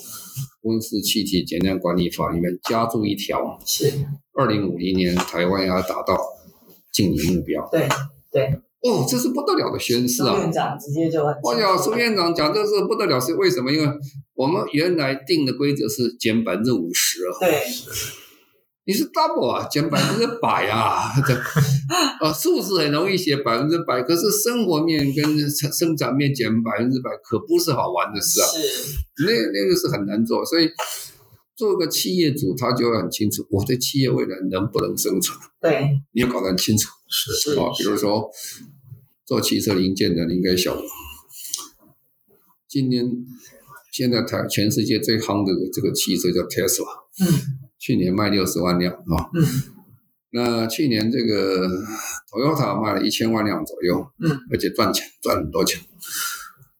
[0.61, 6.17] 温室气体减量管理法里面加注一条，是，二零五零年台湾要达到
[6.93, 7.67] 净零目标。
[7.69, 7.87] 对
[8.31, 8.61] 对。
[8.83, 10.35] 哦，这是不得了的宣誓啊！
[10.35, 13.71] 苏院长直接就很我讲苏院长讲这是不得了，是为什么？
[13.71, 13.89] 因为
[14.35, 17.63] 我们原来定的规则是减百分之五十啊，对
[18.85, 21.33] 你是 double 啊，减百分之百啊，这
[22.25, 29.23] 啊数字很容易写百分之百，可是生活面跟生生产面减百分之百可不是好玩的事啊，是。
[29.25, 30.69] 那那个是很难做，所以
[31.55, 36.01] 做个企业主他就要很清楚，我的企业未来能不能生存，对。
[36.11, 36.89] 你要搞得很清楚。
[37.07, 37.31] 是。
[37.31, 38.29] 是啊，比如说
[39.25, 40.81] 做汽车零件的，你应该晓得，
[42.67, 43.05] 今年
[43.93, 49.27] 现在台全世界最夯的这个汽车叫 Tesla，嗯去年卖六十万辆啊。
[49.35, 49.43] 嗯
[50.35, 51.67] 那去年这个
[52.31, 55.79] Toyota 卖了一千万辆左右，嗯，而且赚钱，赚很多钱。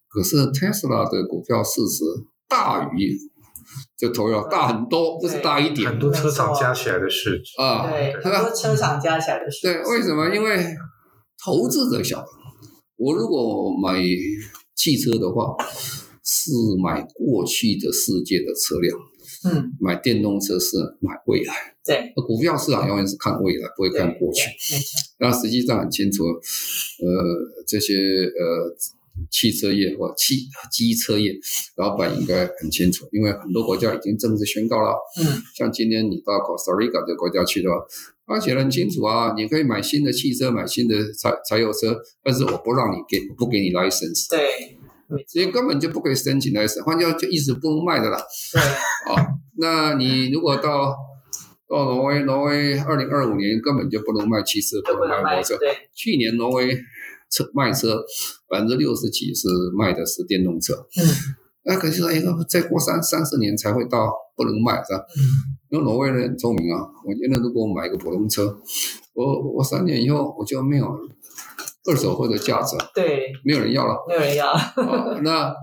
[0.10, 2.04] 可是 Tesla 的股票市值
[2.48, 3.16] 大于
[3.96, 7.88] 这 Toyota 大很多，这是大一点很多车厂加起来的市值，啊。
[7.92, 10.34] 对，很多车厂加起来的市值对，为什么？
[10.34, 10.66] 因为
[11.38, 12.26] 投资者想，
[12.98, 14.02] 我如果买
[14.74, 15.56] 汽车的话，
[16.24, 16.50] 是
[16.84, 18.98] 买过去的世界的车辆，
[19.46, 21.54] 嗯买电动车是买未来。
[21.86, 24.50] 对股票市场永远是看未来，不会看过去。
[25.20, 28.74] 那实际上很清楚，呃，这些呃
[29.30, 31.36] 汽车业或汽机车业
[31.76, 34.96] 老板应该很清楚，因为很多国家已经正式宣告了。
[35.20, 37.76] 嗯像今天你到 Costa Rica 这个国家去的话，
[38.26, 44.78] 他写的很清楚啊，你可以买新的汽车，买新的柴柴油车，但是我不让你给不给你 license，对
[45.16, 48.18] 没错你根本就不可以申请 license，换句话就一直不能卖的啦。
[48.52, 48.62] 对
[49.14, 50.96] 啊，那你如果到
[51.70, 55.60] 到挪威，挪威二零二五年根本就不能卖汽车，不能卖卖摩托车。
[55.94, 56.76] 去年挪威
[57.30, 58.04] 车卖车
[58.50, 59.48] 百分之六十几是
[59.78, 61.36] 卖的是电动车，嗯
[61.66, 65.00] 那可是说，哎，再过三三四年才会到不能卖，是吧？
[65.16, 68.56] 嗯因为挪威人很聪明啊，我觉得如果我买一个普通车，
[69.16, 70.86] 我我三年以后我就没有
[71.86, 73.96] 二手货的价值，对，没有人要了。
[74.08, 74.74] 没有人要 啊
[75.22, 75.54] 那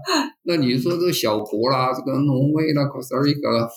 [0.43, 3.69] 那你说这个小国啦，这个挪威啦、Costa Rica 啦，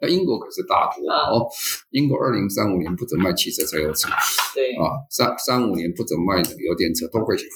[0.00, 1.46] 那英国可是大国啊哦。
[1.90, 4.08] 英国二零三五年不准卖汽车、柴油车
[4.54, 7.46] 对，啊，三三五年不准卖油电车，都会行，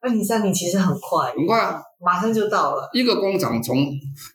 [0.00, 1.80] 二零三零其实很快，很快啊。
[2.00, 2.90] 马上就到了。
[2.92, 3.86] 一个工厂从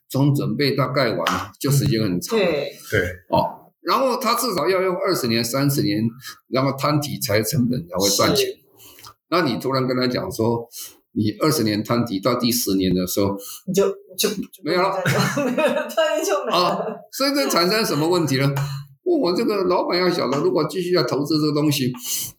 [0.10, 2.38] 从准备到盖完，就时间很长。
[2.38, 6.02] 对对，哦，然后他至少要用二十年、三十年，
[6.48, 8.48] 然后摊底才成本才会赚钱。
[9.30, 10.68] 那你突然跟他讲说，
[11.14, 13.36] 你二十年摊底到第十年的时候，
[13.68, 17.00] 你就就就没有了 了，突然就没啊了。
[17.12, 18.54] 所以这产生什么问题呢？
[19.04, 21.92] 问我这个老板要晓得，如果继续要投资这个东西，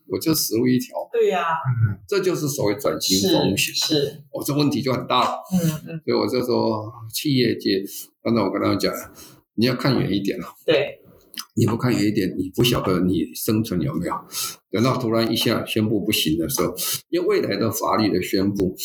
[0.07, 0.97] 我就死路一条。
[1.13, 3.75] 对呀、嗯，这就是所谓转型风险。
[3.75, 5.39] 是，我、这问题就很大了。
[5.53, 7.83] 嗯嗯，所以我就说，企业界，
[8.23, 8.95] 刚才我跟他们讲，
[9.57, 10.47] 你要看远一点了。
[10.65, 11.00] 对，
[11.55, 14.15] 你不看远一点，你不晓得你生存有没有。
[14.71, 16.75] 等到突然一下宣布不行的时候，
[17.09, 18.77] 因为未来的法律的宣布，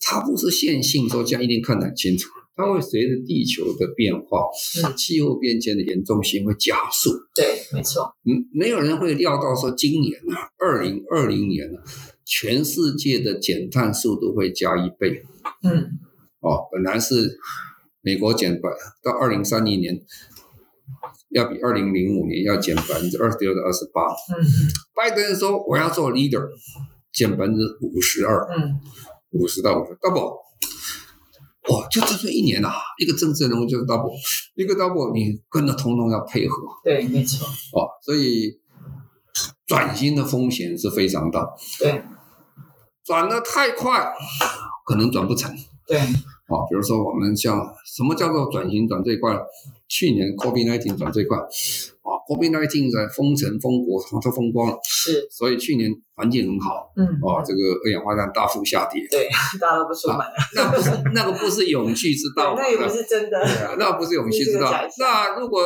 [0.00, 4.40] 它不是线性说这样一定看得很清楚，它会随着地球的变化，
[4.82, 7.10] 嗯气候变迁的严重性会加速。
[7.34, 11.82] 对，没错，嗯，没有人会料到说今年啊，二零二零年啊，
[12.24, 15.22] 全世界的减碳速度会加一倍。
[15.62, 15.98] 嗯，
[16.40, 17.38] 哦，本来是
[18.00, 18.70] 美国减百
[19.02, 20.00] 到二零三零年
[21.32, 24.02] 要比二零零五年要减百分之二十六到二十八。
[24.36, 24.44] 嗯
[24.94, 26.46] 拜登说我要做 leader，
[27.12, 28.78] 减百分之五十二，嗯，
[29.30, 30.36] 五十到五十 double。
[31.70, 34.12] 哇，就这一年啊，一个政治人物就是 double，
[34.54, 36.56] 一个 double，你跟着通通要配合。
[36.84, 38.60] 对，没错，哦，所以
[39.66, 41.48] 转型的风险是非常大，
[41.80, 42.02] 对。
[43.04, 44.12] 转的太快
[44.86, 45.52] 可能转不成。
[45.88, 49.36] 对，啊，比如说我们像什么叫做转型转最快？
[49.92, 59.28] 去年 COVID-19 转最快，啊，COVID-19 在封城封国，它 都封光了，是，所以去年环境很好，嗯，啊，这个二氧化碳大幅下跌，对，
[59.60, 60.16] 大家都不出门。
[60.16, 64.72] 了，那不是那个不是勇气之道，， 那也不是真的，那不是勇气之道。
[64.98, 65.60] 那如果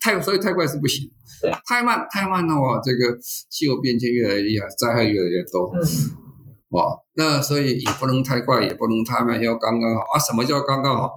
[0.00, 1.10] 太所以太快是不行。
[1.42, 3.18] 对，太慢太慢的话，这个
[3.50, 5.84] 气候变迁越来越厉害，灾害越来越多，嗯，
[6.74, 10.18] 哇，那所以也不能太快，也不能太慢，要刚刚好啊。
[10.18, 11.12] 什么叫刚刚好？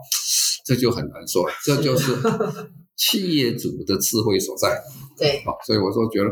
[0.63, 2.13] 这就很难说，这就是
[2.95, 4.79] 企业主的智慧所在
[5.17, 5.57] 对，哦。
[5.65, 6.29] 所以我说，觉得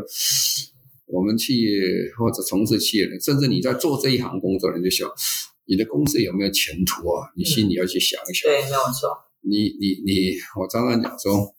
[1.06, 1.70] 我们企业
[2.16, 5.10] 或者从事企业人，甚至你在做这一行工作的人，就想
[5.64, 7.26] 你的公司有没有前途啊？
[7.34, 8.48] 你心里要去想一想。
[8.48, 9.10] 对，没有错，
[9.40, 11.52] 你你你，我常常讲说，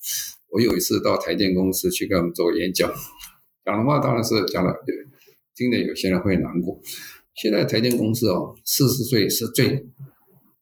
[0.52, 2.90] 我有一次到台电公司去给他们做演讲，
[3.66, 4.74] 讲的话当然是讲了，
[5.54, 6.80] 听的有些人会难过。
[7.38, 9.86] 现在台电公司哦，四十岁是最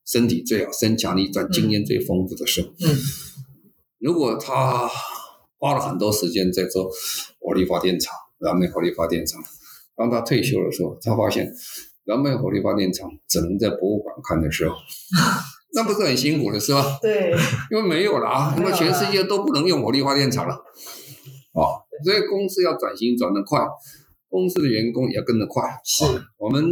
[0.05, 2.67] 身体最好、身强力壮、经验最丰富的时候。
[2.81, 2.97] 嗯，
[3.97, 4.89] 如果他
[5.57, 6.91] 花了很多时间在做
[7.39, 9.41] 火力发电厂、燃煤火力发电厂，
[9.95, 11.49] 当他退休的时候，他发现
[12.03, 14.75] 燃煤火力发电厂只能在博物馆看的时候，
[15.73, 16.99] 那不是很辛苦的是吧？
[17.01, 17.31] 对，
[17.71, 21.63] 因为没有了啊，因为全世界都不能用火力发电厂了，啊，
[22.03, 23.65] 所以公司要转型转得快，
[24.29, 25.63] 公司的员工也要跟得快。
[25.83, 26.63] 是啊我们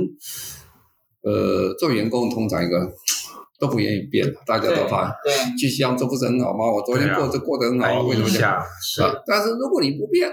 [1.22, 2.92] 呃做员工通常一个
[3.60, 6.70] 都不愿意变，大家都怕对，继续这不是很好吗？
[6.70, 8.60] 我昨天过着过得很好啊，为什么这样？
[8.60, 8.66] 下？
[8.82, 10.30] 是，啊，但是如果你不变，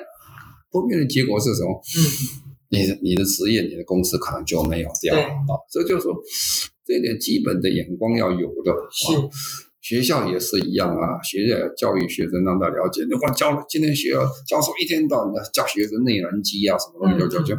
[0.71, 1.81] 不变的结果是什么？
[1.97, 2.01] 嗯，
[2.71, 5.31] 你的你的职业、你的公司可能就没有掉对啊。
[5.71, 6.16] 这就是说，
[6.85, 8.73] 这点基本的眼光要有的。
[8.91, 9.23] 是啊
[9.81, 13.03] 学校也是一样啊，学校教育学生让他了解。
[13.11, 17.55] 如果教今天学校教授一天到晚的教学生内燃机啊，什么东西教教教，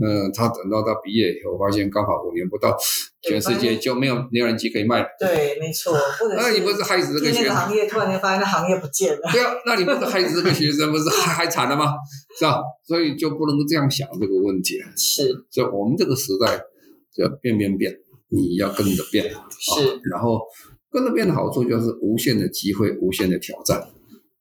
[0.00, 2.74] 嗯，他等到他毕业以后，发现刚好五年不到，
[3.20, 5.06] 全世界就没有内燃机可以卖了。
[5.18, 5.94] 对，没错，
[6.36, 7.42] 那你不是害死这个学生？
[7.44, 11.92] 那个行业，突然间发现那行业不见了，对啊，那你不是害死这个学生，不是害害惨了吗？
[12.38, 12.62] 是吧？
[12.86, 14.86] 所以就不能这样想这个问题了。
[14.96, 16.58] 是所以我们这个时代
[17.14, 17.94] 就要变变变，
[18.30, 19.26] 你要跟着变。
[19.26, 20.40] 是啊然后
[20.90, 23.88] 跟着变的好处就是无限的机会，无限的挑战。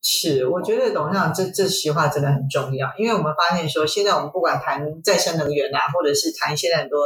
[0.01, 6.99] 是，我觉得董事长这这席话真的很重要，因为我们发现说，现在我们不管谈再生能源啊，或者是谈现在很多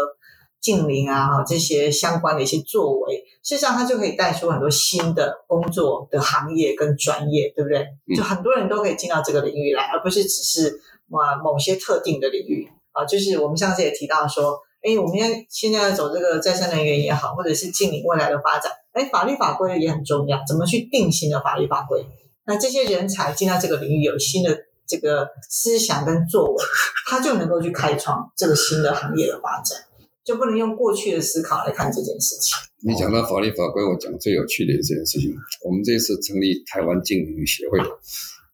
[0.62, 7.80] 近邻啊哈这些相关的一些作为，事实上它就可以带出很多新的工作的行业跟专业，对不对？
[7.80, 10.80] 嗯就很多人都可以进到这个领域来，而不是只是
[11.10, 13.04] 哇某些特定的领域啊。
[13.04, 22.06] 就是我们上次也提到说，哎，我们现在现在要走这个再生能源也好，或者是近邻未来的发展，哎，法律法规也很重要，怎么去定新的法律法规？
[22.46, 26.64] 那这些人才进到这个领域有新的这个思想跟作为，
[27.08, 29.80] 他就能够去开创这个新的行业的发展，
[30.24, 32.56] 就不能用过去的思考来看这件事情。
[32.86, 35.34] 你讲到法律法规，我讲最有趣的一件事情，
[35.66, 37.80] 我们这次成立台湾经营协会，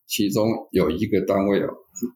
[0.06, 1.68] 其中有一个单位哦，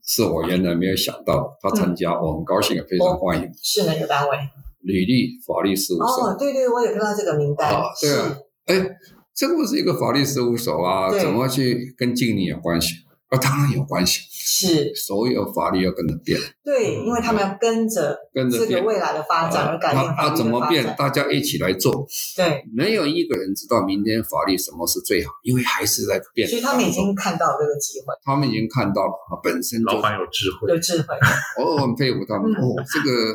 [0.06, 3.52] 是我原来没有想到，他参加，我很高兴，非常欢迎。
[3.60, 4.38] 是哪个单位？
[4.84, 7.70] 履历法律事务所哦，对对，我也看到这个名单。
[7.70, 8.90] 啊，对啊，哎，
[9.34, 12.94] 这个不是一个法律事务所啊，怎么去跟经理有关系？
[13.30, 18.82] 啊，当然有关系，是，所有法律要跟着变，对，因为他们要跟着这个跟着这个。
[18.82, 20.94] 未来的发展而改变啊法律啊怎么变？
[20.96, 22.06] 大家一起来做。
[22.36, 26.46] 对，没有一个人知道明天法律什么是最好，因为还是在变。
[26.46, 31.16] 所以他们已经看到这个机会，他们已经看到了，啊，本身就老板有智慧，有智慧。
[31.58, 32.52] 我很佩服他们。
[32.52, 33.34] 嗯哦，这个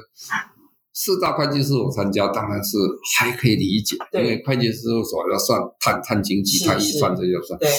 [1.01, 2.75] 四大会计事务所参加，当然是
[3.15, 7.57] 还可以理解，因为会计事务所要算碳、碳经济、是探预算这些算。
[7.57, 7.69] 对，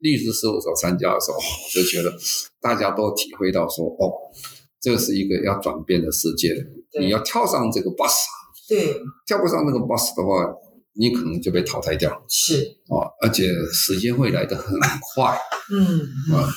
[0.00, 2.12] 律师事务所参加的时候，我就觉得
[2.60, 4.12] 大家都体会到说，哦，
[4.78, 6.54] 这是一个要转变的世界，
[7.00, 8.12] 你要跳上这个 bus，
[8.68, 10.54] 对，跳不上那个 bus 的话，
[10.92, 14.78] 你可能就被淘汰掉是，哦，而且时间会来得很
[15.14, 15.34] 快，
[15.72, 16.36] 嗯，嗯。
[16.36, 16.52] 啊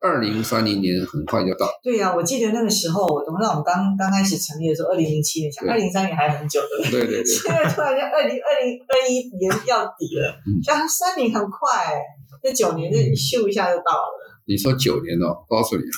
[0.00, 5.72] 二零三零年很快就到，对呀、我记得那个时候，董事长我们刚刚开始成立的时候，二零零七年，想对。
[5.72, 7.00] 二零三年还很久，对不对？
[7.06, 7.22] 对对。
[7.22, 12.00] 对，现在突然间二零二零二一年要底了嗯，像三年很快，
[12.42, 14.40] 那九年这咻一下就到了。
[14.46, 15.96] 你说九年哦，告诉你啊，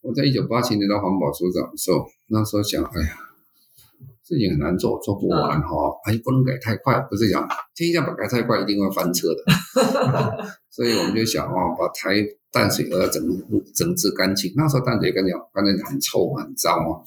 [0.00, 3.18] 我在一九八七年当环保署长的时候，那时候想，哎呀，
[4.22, 5.68] 事情很难做，做不完哈、
[6.04, 12.14] 哎，不能改太快，不是讲天下不改太快一定会翻车的， 所以我们就想哦，把台
[12.52, 13.22] 淡水河整
[13.74, 14.52] 整治干净。
[14.56, 17.02] 那时候淡水跟讲，刚才讲很臭很脏哦，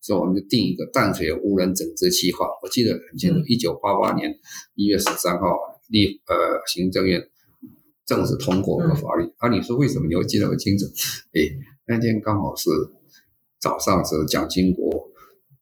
[0.00, 2.46] 所以我们就定一个淡水污染整治计划。
[2.62, 4.38] 我记得很清楚，一九八八年
[4.74, 5.58] 一月十三号，
[5.88, 6.34] 立呃
[6.66, 7.28] 行政院
[8.06, 9.30] 正式通过这个法律。
[9.36, 10.86] 啊，你说为什么你会记得很清楚？
[11.34, 11.42] 哎，
[11.86, 12.70] 那天刚好是
[13.60, 15.10] 早上是蒋经国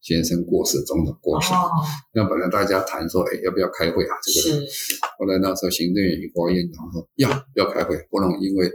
[0.01, 1.53] 先生过世，总统过世。
[1.53, 1.69] 哦，
[2.15, 4.15] 那本来大家谈说，哎，要不要开会啊？
[4.23, 8.71] 这个是，后来那时候行政院与国院长说要要开会，不能因为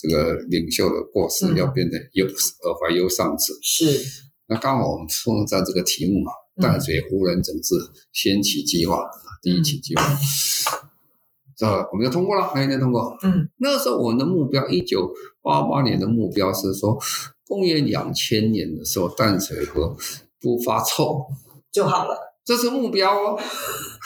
[0.00, 3.52] 这个领袖的过失嗯要变得忧呃怀忧丧志。
[3.62, 4.00] 是，
[4.46, 7.74] 那刚好我们碰上这个题目嘛，嗯淡水湖人整治
[8.12, 9.04] 先期计划
[9.42, 10.02] 第一期计划，
[11.56, 13.16] 这我们就通过了，那一年通过。
[13.22, 15.10] 嗯，那时候我们的目标，一九
[15.42, 16.98] 八八年的目标是说，
[17.46, 19.96] 公元两千年的时候，淡水河
[20.40, 21.26] 不发臭，
[21.70, 23.38] 就好了，这是目标哦，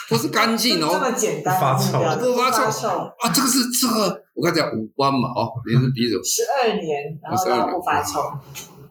[0.09, 0.99] 不是干净哦 这哦。
[0.99, 8.19] 么简单不发臭不发臭臭，啊，这个是这个，我刚才讲五官嘛，哦，连着鼻子十二年，然后到不发愁，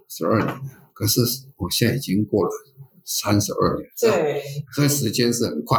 [0.08, 0.48] 十二年，
[0.94, 1.20] 可是
[1.56, 2.50] 我现在已经过了
[3.04, 4.42] 三十二年，对，
[4.74, 5.78] 所以时间是很快。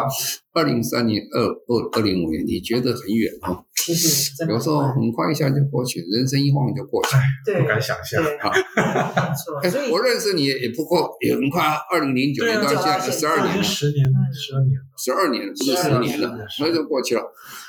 [0.53, 7.15] 二零三年、二二二零五年，你觉得很远哦，其实真的有时候很快一下就过去，人生一晃就过去。
[7.43, 8.23] 对不敢想象。
[8.23, 14.85] 对，好没错，哎，我认识你也不过也很快啊，二零零九年到现在十二年了，十年，十二年了。
[14.95, 17.21] 十二年了，不是12十年了年，所以就过去了。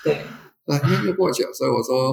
[0.05, 0.20] 对，
[0.66, 2.10] 那天就过去了，所以我说，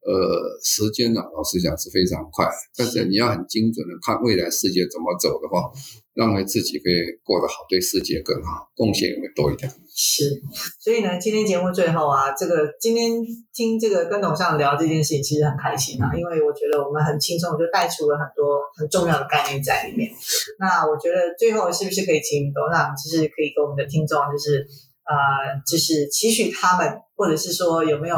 [0.00, 5.70] 呃，时间呢、老实讲是非常快，但是你要很精准的看未来世界怎么走的话，
[6.14, 9.70] 让为自己可以过得好，对世界更好，贡献也会多一点。
[9.96, 10.42] 是，
[10.80, 13.22] 所以呢，今天节目最后啊，这个今天
[13.52, 20.10] 听这个跟董事长聊这件事情，其实很开心啊，因为我觉得我们很轻松，就带出了很多很重要的概念在里面。
[20.58, 24.66] 那我觉得最后是不是可以请董事长，就是可以跟我们的听众，就是
[25.04, 28.16] 呃，就是期许他们，或者是说有没有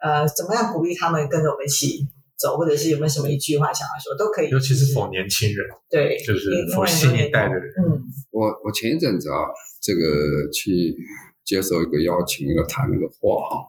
[0.00, 2.06] 呃，怎么样鼓励他们跟着我们一起
[2.36, 4.48] 走，或者是有没有什么一句话想要说，都可以。
[4.48, 9.50] 尤其是就否年轻人，对，就是否新一代的人，嗯我我前一阵子啊，
[9.82, 10.96] 这个去
[11.44, 13.66] 接受一个邀请，一个谈那个话哈，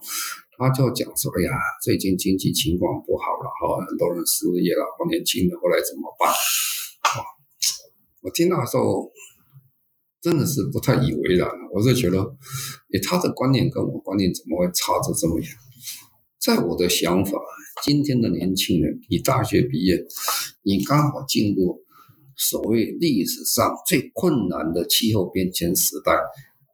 [0.57, 1.51] 他就讲说，哎呀，
[1.83, 6.29] 最近经济情况不好了哈，很多人失业了，好年轻人后来怎么办？
[6.29, 7.25] 啊，
[8.21, 9.09] 我听到的时候
[10.21, 12.19] 真的是不太以为然，我是觉得，
[12.91, 15.47] 诶，他的观念跟我观念怎么会差着这么远？
[16.39, 17.39] 在我的想法，
[17.83, 19.97] 今天的年轻人，你大学毕业，
[20.63, 21.83] 你刚好进入
[22.35, 26.13] 所谓历史上最困难的气候变迁时代，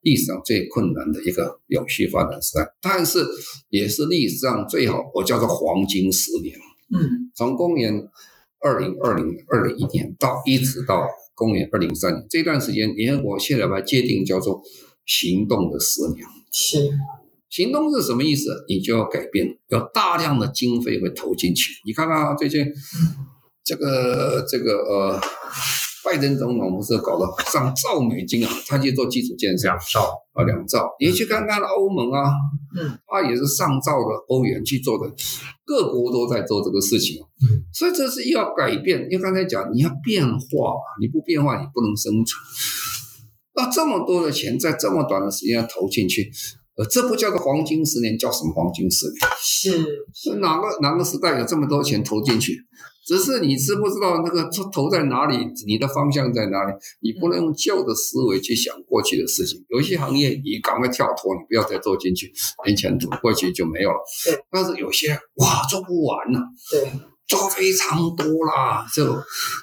[0.02, 3.26] 历史上最困难的一个永续发展时代，但是
[3.70, 6.56] 也是历史上最好，我叫做黄金十年，
[6.94, 8.08] 嗯从公元
[8.60, 14.62] 二零二零二零一年到一直到公元二零三年这段时间，你看我现在把它界定叫做
[15.06, 16.26] 行动的十年。
[16.52, 16.90] 是
[17.50, 18.66] 行动是什么意思？
[18.68, 21.74] 你就要改变，有大量的经费会投进去。
[21.86, 22.66] 你看看啊，最近
[23.64, 25.22] 这个这个呃，
[26.06, 30.88] 拜登总统不是搞了上兆美金啊，他去做基础建设两兆，啊，两兆。
[31.00, 32.32] 你去看看欧盟啊，
[32.80, 35.12] 嗯，他也是上兆的欧元去做的，
[35.66, 37.18] 各国都在做这个事情。
[37.42, 39.08] 嗯，所以这是要改变。
[39.10, 42.40] 因为刚才讲你要变化，你不变化你不能生存。
[43.56, 46.32] 那这么多的钱在这么短的时间投进去，
[46.78, 49.16] 呃，这不叫做黄金十年，叫什么黄金十年？
[49.42, 49.72] 是
[50.14, 52.56] 是哪个哪个时代有这么多钱投进去？
[53.06, 55.38] 只是你知不知道那个投投在哪里，
[55.68, 56.74] 你的方向在哪里？
[57.02, 59.64] 你不能用旧的思维去想过去的事情。
[59.70, 62.34] 有一些行业你赶快跳脱，你不要再做进去，
[62.66, 64.44] 没前途，过去就没有了对。
[64.50, 66.40] 但是有些哇做不完了、
[66.72, 66.92] 对，
[67.28, 68.84] 做非常多啦。
[68.92, 69.06] 就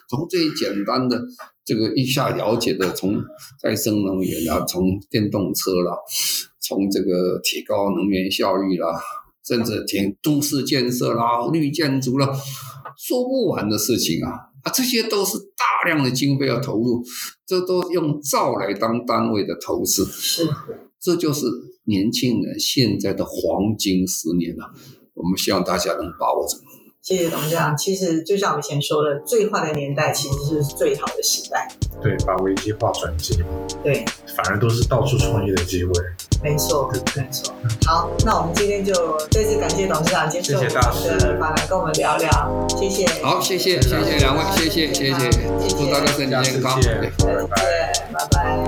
[0.08, 1.20] 从最简单的
[1.64, 3.20] 这个一下了解的，从
[3.60, 5.96] 再生能源啦，从电动车啦，
[6.60, 9.00] 从这个提高能源效率啦，
[9.44, 12.28] 甚至填都市建设啦、绿建筑啦，
[13.02, 14.30] 说不完的事情啊。
[14.62, 17.02] 啊，这些都是大量的经费要投入，
[17.44, 20.48] 这都用兆来当单位的投资，是，
[21.00, 21.46] 这就是
[21.86, 24.72] 年轻人现在的黄金十年了、
[25.14, 26.58] 我们希望大家能把握住。
[27.02, 27.76] 谢谢董事长。
[27.76, 31.68] 其实就像我以前说的，最坏的年代其实是最好的时代。
[32.00, 33.42] 对，把危机化转机。
[33.82, 34.04] 对，
[34.36, 35.92] 反而都是到处创业的机会。
[36.44, 37.52] 没错，没错。
[37.84, 40.72] 好，那我们今天就再次感谢董事长接受我们
[41.18, 42.66] 的访谈，跟我们聊聊。
[42.68, 43.04] 谢谢。
[43.20, 45.30] 好，谢谢，谢谢两位，谢谢，谢谢。
[45.70, 46.80] 祝大家身体健康。
[46.80, 47.12] 再见，
[48.12, 48.64] 拜拜。